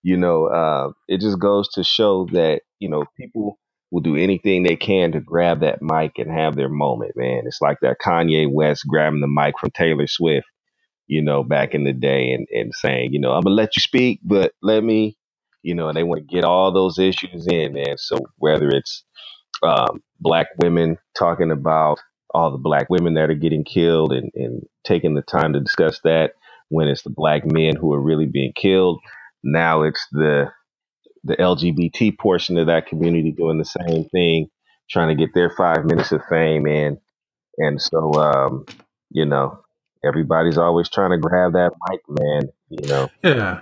[0.03, 3.59] you know, uh, it just goes to show that, you know, people
[3.91, 7.43] will do anything they can to grab that mic and have their moment, man.
[7.45, 10.47] It's like that Kanye West grabbing the mic from Taylor Swift,
[11.07, 13.81] you know, back in the day and, and saying, you know, I'm gonna let you
[13.81, 15.17] speak, but let me,
[15.61, 17.97] you know, and they want to get all those issues in, man.
[17.97, 19.03] So whether it's
[19.63, 21.99] um, black women talking about
[22.33, 25.99] all the black women that are getting killed and, and taking the time to discuss
[26.03, 26.33] that
[26.69, 28.99] when it's the black men who are really being killed.
[29.43, 30.51] Now it's the
[31.23, 34.49] the LGBT portion of that community doing the same thing,
[34.89, 36.99] trying to get their five minutes of fame in.
[37.57, 38.65] And so um,
[39.09, 39.59] you know,
[40.03, 42.49] everybody's always trying to grab that mic, man.
[42.69, 43.09] You know.
[43.23, 43.61] Yeah.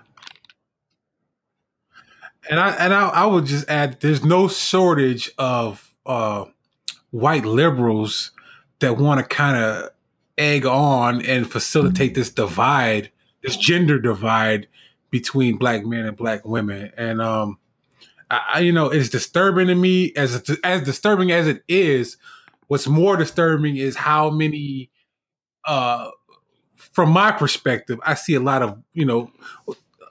[2.49, 6.45] And I and I, I would just add there's no shortage of uh,
[7.11, 8.31] white liberals
[8.79, 9.89] that want to kind of
[10.37, 13.09] egg on and facilitate this divide,
[13.41, 14.67] this gender divide
[15.11, 16.91] between black men and black women.
[16.97, 17.57] And um
[18.29, 22.17] I, you know, it's disturbing to me as as disturbing as it is,
[22.67, 24.89] what's more disturbing is how many
[25.63, 26.09] uh
[26.75, 29.31] from my perspective, I see a lot of, you know,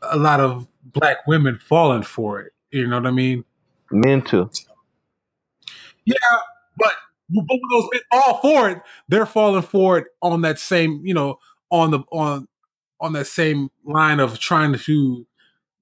[0.02, 2.52] a lot of black women falling for it.
[2.70, 3.44] You know what I mean?
[3.90, 4.50] Men too.
[6.06, 6.14] Yeah,
[6.76, 6.92] but
[7.30, 11.38] but when those men for it, they're falling for it on that same, you know,
[11.70, 12.48] on the on
[13.00, 15.26] on that same line of trying to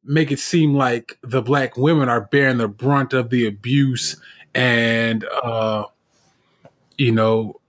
[0.05, 4.17] make it seem like the black women are bearing the brunt of the abuse
[4.55, 5.85] and uh
[6.99, 7.61] you know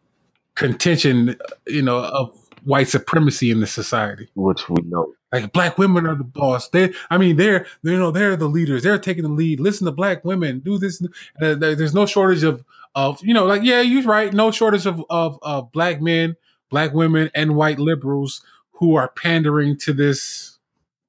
[0.56, 1.36] contention,
[1.68, 4.30] you know, of white supremacy in the society.
[4.36, 5.14] Which we know.
[5.34, 6.70] Like black women are the boss.
[6.70, 8.84] They, I mean, they're you know they're the leaders.
[8.84, 9.60] They're taking the lead.
[9.60, 10.60] Listen to black women.
[10.60, 11.02] Do this.
[11.42, 12.64] Uh, There's no shortage of
[12.96, 14.32] of you know like yeah, you're right.
[14.32, 16.38] No shortage of of, of black men,
[16.70, 18.44] black women, and white liberals
[18.74, 20.60] who are pandering to this,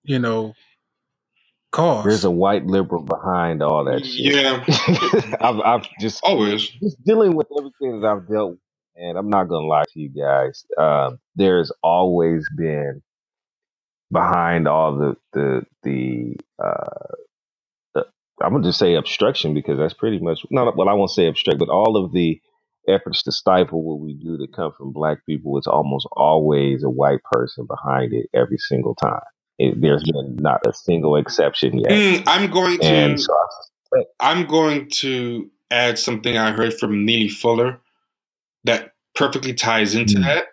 [0.04, 0.54] you know,
[1.70, 2.04] cause.
[2.04, 4.34] There's a white liberal behind all that shit.
[4.36, 4.64] Yeah,
[5.40, 6.68] I've, I've just always.
[6.68, 8.58] just dealing with everything that I've dealt with,
[8.96, 10.64] and I'm not gonna lie to you guys.
[10.78, 13.02] Um, there's always been
[14.14, 16.36] behind all the the the.
[16.64, 16.78] Uh,
[17.94, 18.06] the
[18.42, 20.90] I'm gonna just say obstruction because that's pretty much not well.
[20.90, 22.40] I won't say obstruct, but all of the
[22.88, 26.90] efforts to stifle what we do that come from black people, it's almost always a
[26.90, 29.20] white person behind it every single time.
[29.58, 32.04] It, there's been not a single exception yet.
[32.04, 33.16] Mm, I'm going to.
[33.18, 37.80] So I, I'm going to add something I heard from Neely Fuller
[38.64, 40.24] that perfectly ties into Mm.
[40.26, 40.46] that.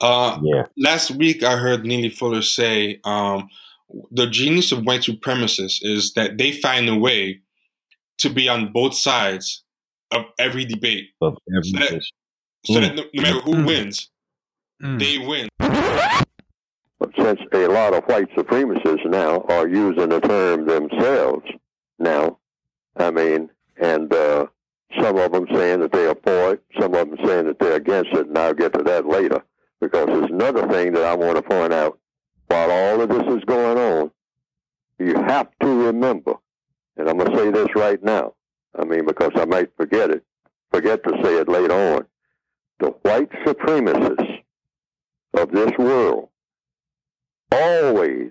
[0.00, 3.48] Uh, yeah, last week, I heard Neely Fuller say um,
[4.10, 7.40] the genius of white supremacists is that they find a way
[8.18, 9.62] to be on both sides
[10.12, 12.00] of every debate, of every So that- issue.
[12.66, 13.66] so that no, no matter who Mm.
[13.66, 14.10] wins,
[14.82, 14.98] Mm.
[14.98, 15.48] they win.
[15.58, 21.44] But since a lot of white supremacists now are using the term themselves
[21.98, 22.38] now,
[22.96, 23.50] I mean,
[23.80, 24.46] and uh,
[25.00, 27.76] some of them saying that they are for it, some of them saying that they're
[27.76, 29.42] against it, and I'll get to that later.
[29.84, 31.98] Because there's another thing that I want to point out.
[32.46, 34.10] While all of this is going on,
[34.98, 36.36] you have to remember,
[36.96, 38.32] and I'm going to say this right now,
[38.74, 40.24] I mean, because I might forget it,
[40.72, 42.06] forget to say it later on.
[42.80, 44.40] The white supremacists
[45.34, 46.30] of this world
[47.52, 48.30] always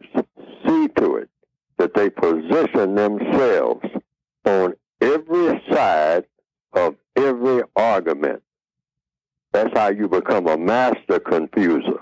[0.65, 1.29] see to it
[1.77, 3.85] that they position themselves
[4.43, 6.25] on every side
[6.73, 8.41] of every argument.
[9.53, 11.99] That's how you become a master confuser.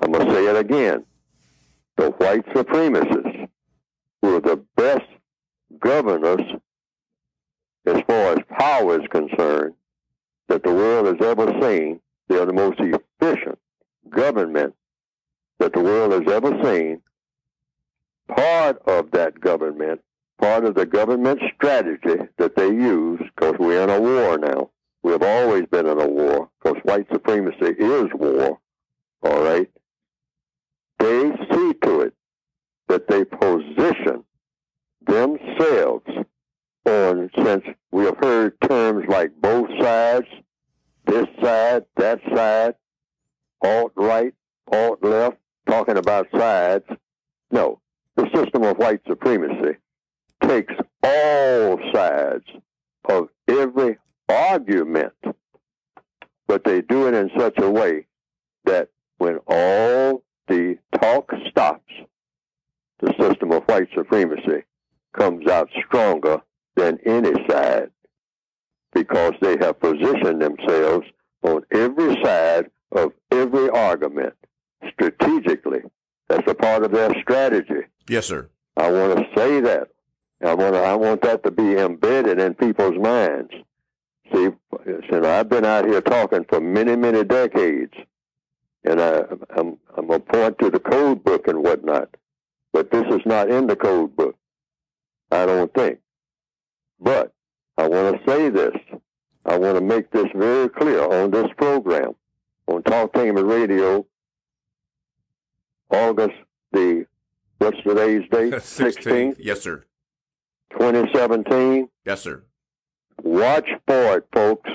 [0.00, 1.04] I'm going to say it again.
[1.96, 3.48] The white supremacists,
[4.22, 5.06] were the best
[5.78, 6.40] governors
[7.86, 9.74] as far as power is concerned
[10.48, 13.58] that the world has ever seen, they are the most efficient
[14.10, 14.74] government
[15.58, 17.00] that the world has ever seen,
[18.28, 20.00] part of that government,
[20.40, 24.70] part of the government strategy that they use, because we're in a war now.
[25.02, 28.58] We have always been in a war, because white supremacy is war,
[29.22, 29.70] all right?
[30.98, 32.14] They see to it
[32.88, 34.24] that they position
[35.06, 36.06] themselves
[36.84, 40.26] on, since we have heard terms like both sides,
[41.06, 42.74] this side, that side,
[43.62, 44.34] alt right,
[44.70, 46.84] alt left, talking about sides.
[47.50, 47.80] No,
[48.16, 49.78] the system of white supremacy
[50.42, 52.44] takes all sides
[53.08, 53.96] of every
[54.28, 55.12] argument,
[56.46, 58.06] but they do it in such a way
[58.64, 58.88] that
[59.18, 61.92] when all the talk stops,
[63.00, 64.64] the system of white supremacy
[65.12, 66.40] comes out stronger
[66.76, 67.90] than any side
[68.92, 71.06] because they have positioned themselves
[71.42, 74.34] on every side of every argument
[74.92, 75.80] strategically.
[76.28, 77.86] That's a part of their strategy.
[78.08, 78.48] Yes, sir.
[78.76, 79.88] I want to say that.
[80.44, 83.50] I want to, I want that to be embedded in people's minds.
[84.32, 84.50] See,
[84.86, 87.94] you I've been out here talking for many, many decades,
[88.84, 89.22] and I,
[89.56, 92.14] I'm I'm gonna point to the code book and whatnot,
[92.72, 94.36] but this is not in the code book.
[95.30, 95.98] I don't think.
[97.00, 97.32] But
[97.76, 98.74] I want to say this.
[99.46, 102.14] I want to make this very clear on this program
[102.66, 104.04] on Talk Tamer Radio,
[105.90, 106.34] August
[106.72, 107.06] the
[107.58, 108.52] what's today's date?
[108.54, 109.84] 16th, Yes, sir.
[110.72, 111.88] 2017.
[112.04, 112.42] Yes, sir.
[113.22, 114.70] Watch for it, folks.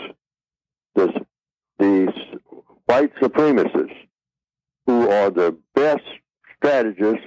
[0.95, 1.11] This,
[1.79, 2.09] these
[2.85, 3.95] white supremacists
[4.85, 6.03] who are the best
[6.57, 7.25] strategists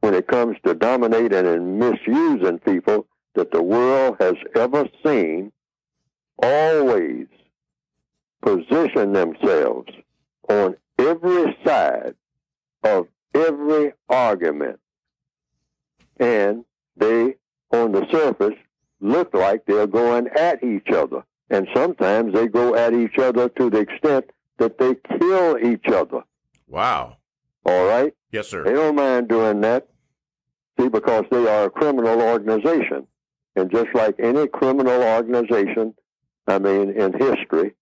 [0.00, 5.52] when it comes to dominating and misusing people that the world has ever seen
[6.42, 7.26] always
[8.42, 9.88] position themselves
[10.48, 12.14] on every side
[12.82, 14.80] of every argument.
[16.18, 16.64] And
[16.96, 17.36] they,
[17.72, 18.58] on the surface,
[19.02, 21.22] look like they're going at each other.
[21.50, 26.22] And sometimes they go at each other to the extent that they kill each other.
[26.66, 27.18] Wow.
[27.66, 28.14] All right?
[28.30, 28.64] Yes, sir.
[28.64, 29.88] They don't mind doing that.
[30.80, 33.06] See, because they are a criminal organization.
[33.54, 35.94] And just like any criminal organization,
[36.46, 37.74] I mean, in history,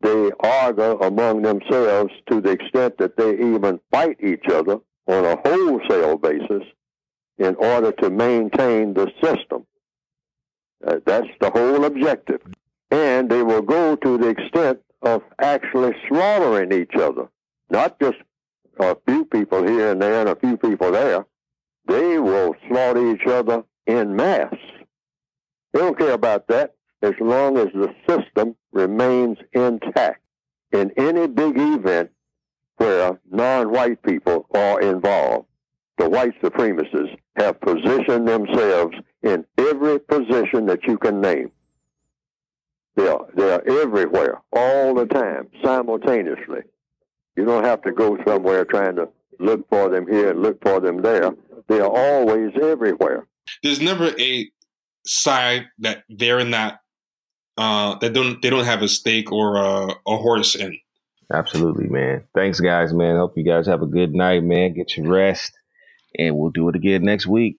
[0.00, 5.36] they argue among themselves to the extent that they even fight each other on a
[5.44, 6.62] wholesale basis
[7.38, 9.64] in order to maintain the system.
[10.86, 12.40] Uh, that's the whole objective.
[12.90, 17.28] And they will go to the extent of actually slaughtering each other,
[17.70, 18.18] not just
[18.78, 21.26] a few people here and there and a few people there.
[21.86, 24.54] They will slaughter each other in mass.
[25.72, 30.20] They don't care about that as long as the system remains intact.
[30.72, 32.10] In any big event
[32.76, 35.46] where non-white people are involved,
[35.98, 41.50] the white supremacists have positioned themselves in every position that you can name.
[42.96, 46.62] They are, they are everywhere, all the time, simultaneously.
[47.36, 49.08] You don't have to go somewhere trying to
[49.38, 51.30] look for them here, and look for them there.
[51.68, 53.26] They are always everywhere.
[53.62, 54.50] There's never a
[55.06, 56.80] side that they're not
[57.56, 60.78] uh, that don't they don't have a stake or a, a horse in.
[61.32, 62.24] Absolutely, man.
[62.34, 63.16] Thanks, guys, man.
[63.16, 64.72] Hope you guys have a good night, man.
[64.74, 65.52] Get your rest,
[66.16, 67.58] and we'll do it again next week.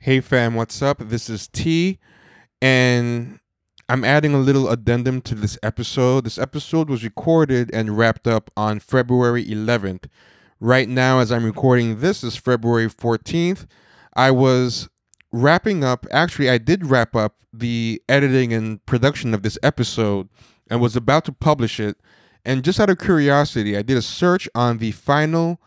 [0.00, 0.98] Hey, fam, what's up?
[1.00, 1.98] This is T,
[2.62, 3.40] and
[3.88, 6.24] I'm adding a little addendum to this episode.
[6.24, 10.06] This episode was recorded and wrapped up on February 11th.
[10.60, 13.66] Right now, as I'm recording this, is February 14th.
[14.14, 14.88] I was
[15.32, 20.28] wrapping up, actually, I did wrap up the editing and production of this episode
[20.70, 21.96] and was about to publish it.
[22.44, 25.60] And just out of curiosity, I did a search on the final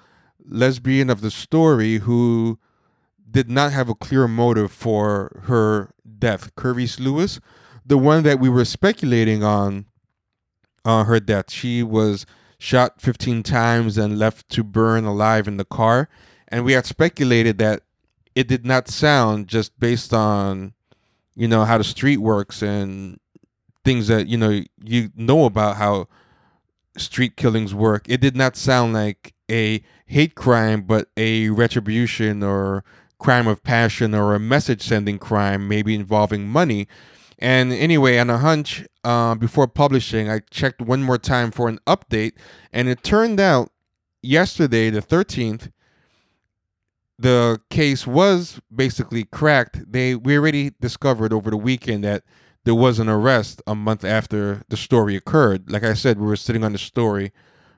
[0.45, 2.59] lesbian of the story who
[3.30, 7.39] did not have a clear motive for her death, Kerrice Lewis,
[7.85, 9.85] the one that we were speculating on
[10.85, 11.51] uh, her death.
[11.51, 12.26] She was
[12.57, 16.09] shot 15 times and left to burn alive in the car.
[16.47, 17.81] And we had speculated that
[18.35, 20.73] it did not sound just based on,
[21.35, 23.19] you know, how the street works and
[23.84, 26.07] things that, you know, you know about how
[26.97, 28.05] street killings work.
[28.07, 29.81] It did not sound like a
[30.11, 32.83] hate crime, but a retribution or
[33.17, 36.88] crime of passion or a message sending crime, maybe involving money.
[37.39, 41.79] And anyway, on a hunch, uh, before publishing, I checked one more time for an
[41.88, 42.33] update,
[42.73, 43.71] and it turned out
[44.21, 45.71] yesterday, the 13th,
[47.17, 49.91] the case was basically cracked.
[49.91, 52.23] They we already discovered over the weekend that
[52.63, 55.71] there was an arrest a month after the story occurred.
[55.71, 57.31] Like I said, we were sitting on the story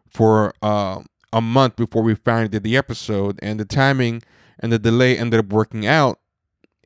[0.08, 1.02] for uh,
[1.34, 4.22] a month before we finally did the episode, and the timing
[4.60, 6.20] and the delay ended up working out.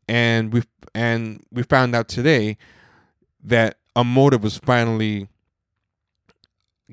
[0.07, 0.63] And we
[0.95, 2.57] and we found out today
[3.43, 5.27] that a motive was finally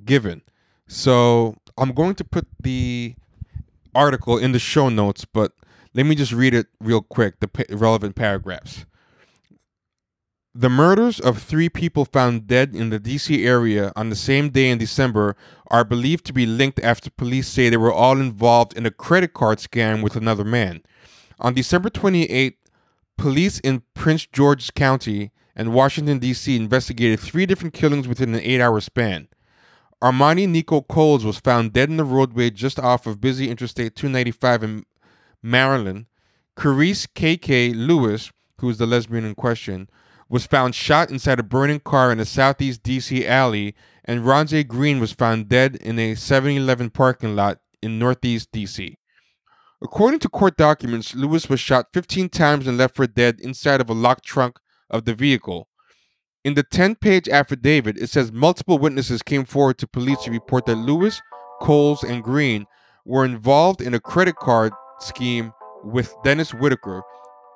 [0.05, 0.43] given.
[0.89, 3.15] So I'm going to put the
[3.95, 5.53] article in the show notes, but
[5.95, 8.85] let me just read it real quick, the relevant paragraphs.
[10.57, 14.71] The murders of three people found dead in the DC area on the same day
[14.71, 15.35] in December
[15.67, 19.35] are believed to be linked after police say they were all involved in a credit
[19.35, 20.83] card scam with another man.
[21.41, 22.57] On December 28,
[23.19, 26.55] police in Prince George's County and Washington, D.C.
[26.55, 29.27] investigated three different killings within an eight hour span.
[30.01, 34.63] Armani Nico Coles was found dead in the roadway just off of busy Interstate 295
[34.63, 34.87] in
[35.43, 36.07] Maryland.
[36.57, 39.89] Kerrice KK Lewis, who is the lesbian in question,
[40.29, 43.75] was found shot inside a burning car in a southeast DC alley,
[44.05, 48.97] and Ronze Green was found dead in a 7 Eleven parking lot in northeast DC.
[49.83, 53.91] According to court documents, Lewis was shot 15 times and left for dead inside of
[53.91, 55.69] a locked trunk of the vehicle.
[56.43, 60.67] In the 10 page affidavit, it says multiple witnesses came forward to police to report
[60.67, 61.21] that Lewis,
[61.61, 62.67] Coles, and Green
[63.05, 65.53] were involved in a credit card scheme
[65.83, 67.03] with Dennis Whitaker,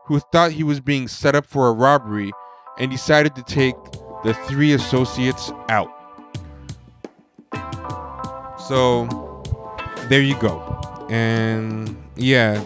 [0.06, 2.32] who thought he was being set up for a robbery
[2.78, 3.74] and decided to take
[4.24, 5.92] the three associates out.
[8.68, 9.42] So,
[10.08, 11.06] there you go.
[11.10, 12.64] And yeah,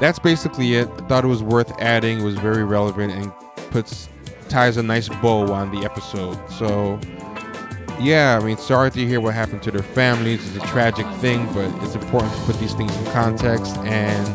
[0.00, 0.88] that's basically it.
[0.88, 2.20] I thought it was worth adding.
[2.20, 3.32] It was very relevant and
[3.70, 4.08] puts
[4.48, 6.38] ties a nice bow on the episode.
[6.50, 7.00] So
[8.00, 10.54] yeah, I mean, sorry to hear what happened to their families.
[10.54, 13.76] It's a tragic thing, but it's important to put these things in context.
[13.78, 14.26] And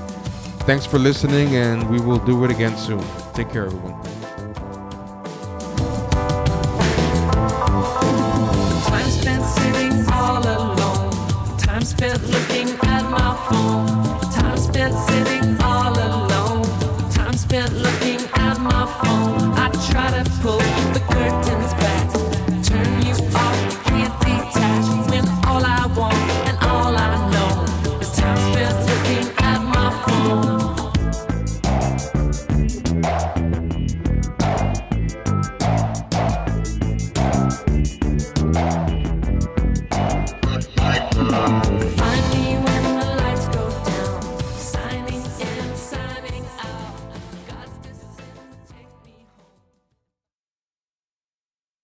[0.62, 3.04] thanks for listening, and we will do it again soon.
[3.34, 4.17] Take care, everyone.
[11.88, 15.57] spent looking at my phone, time spent sitting.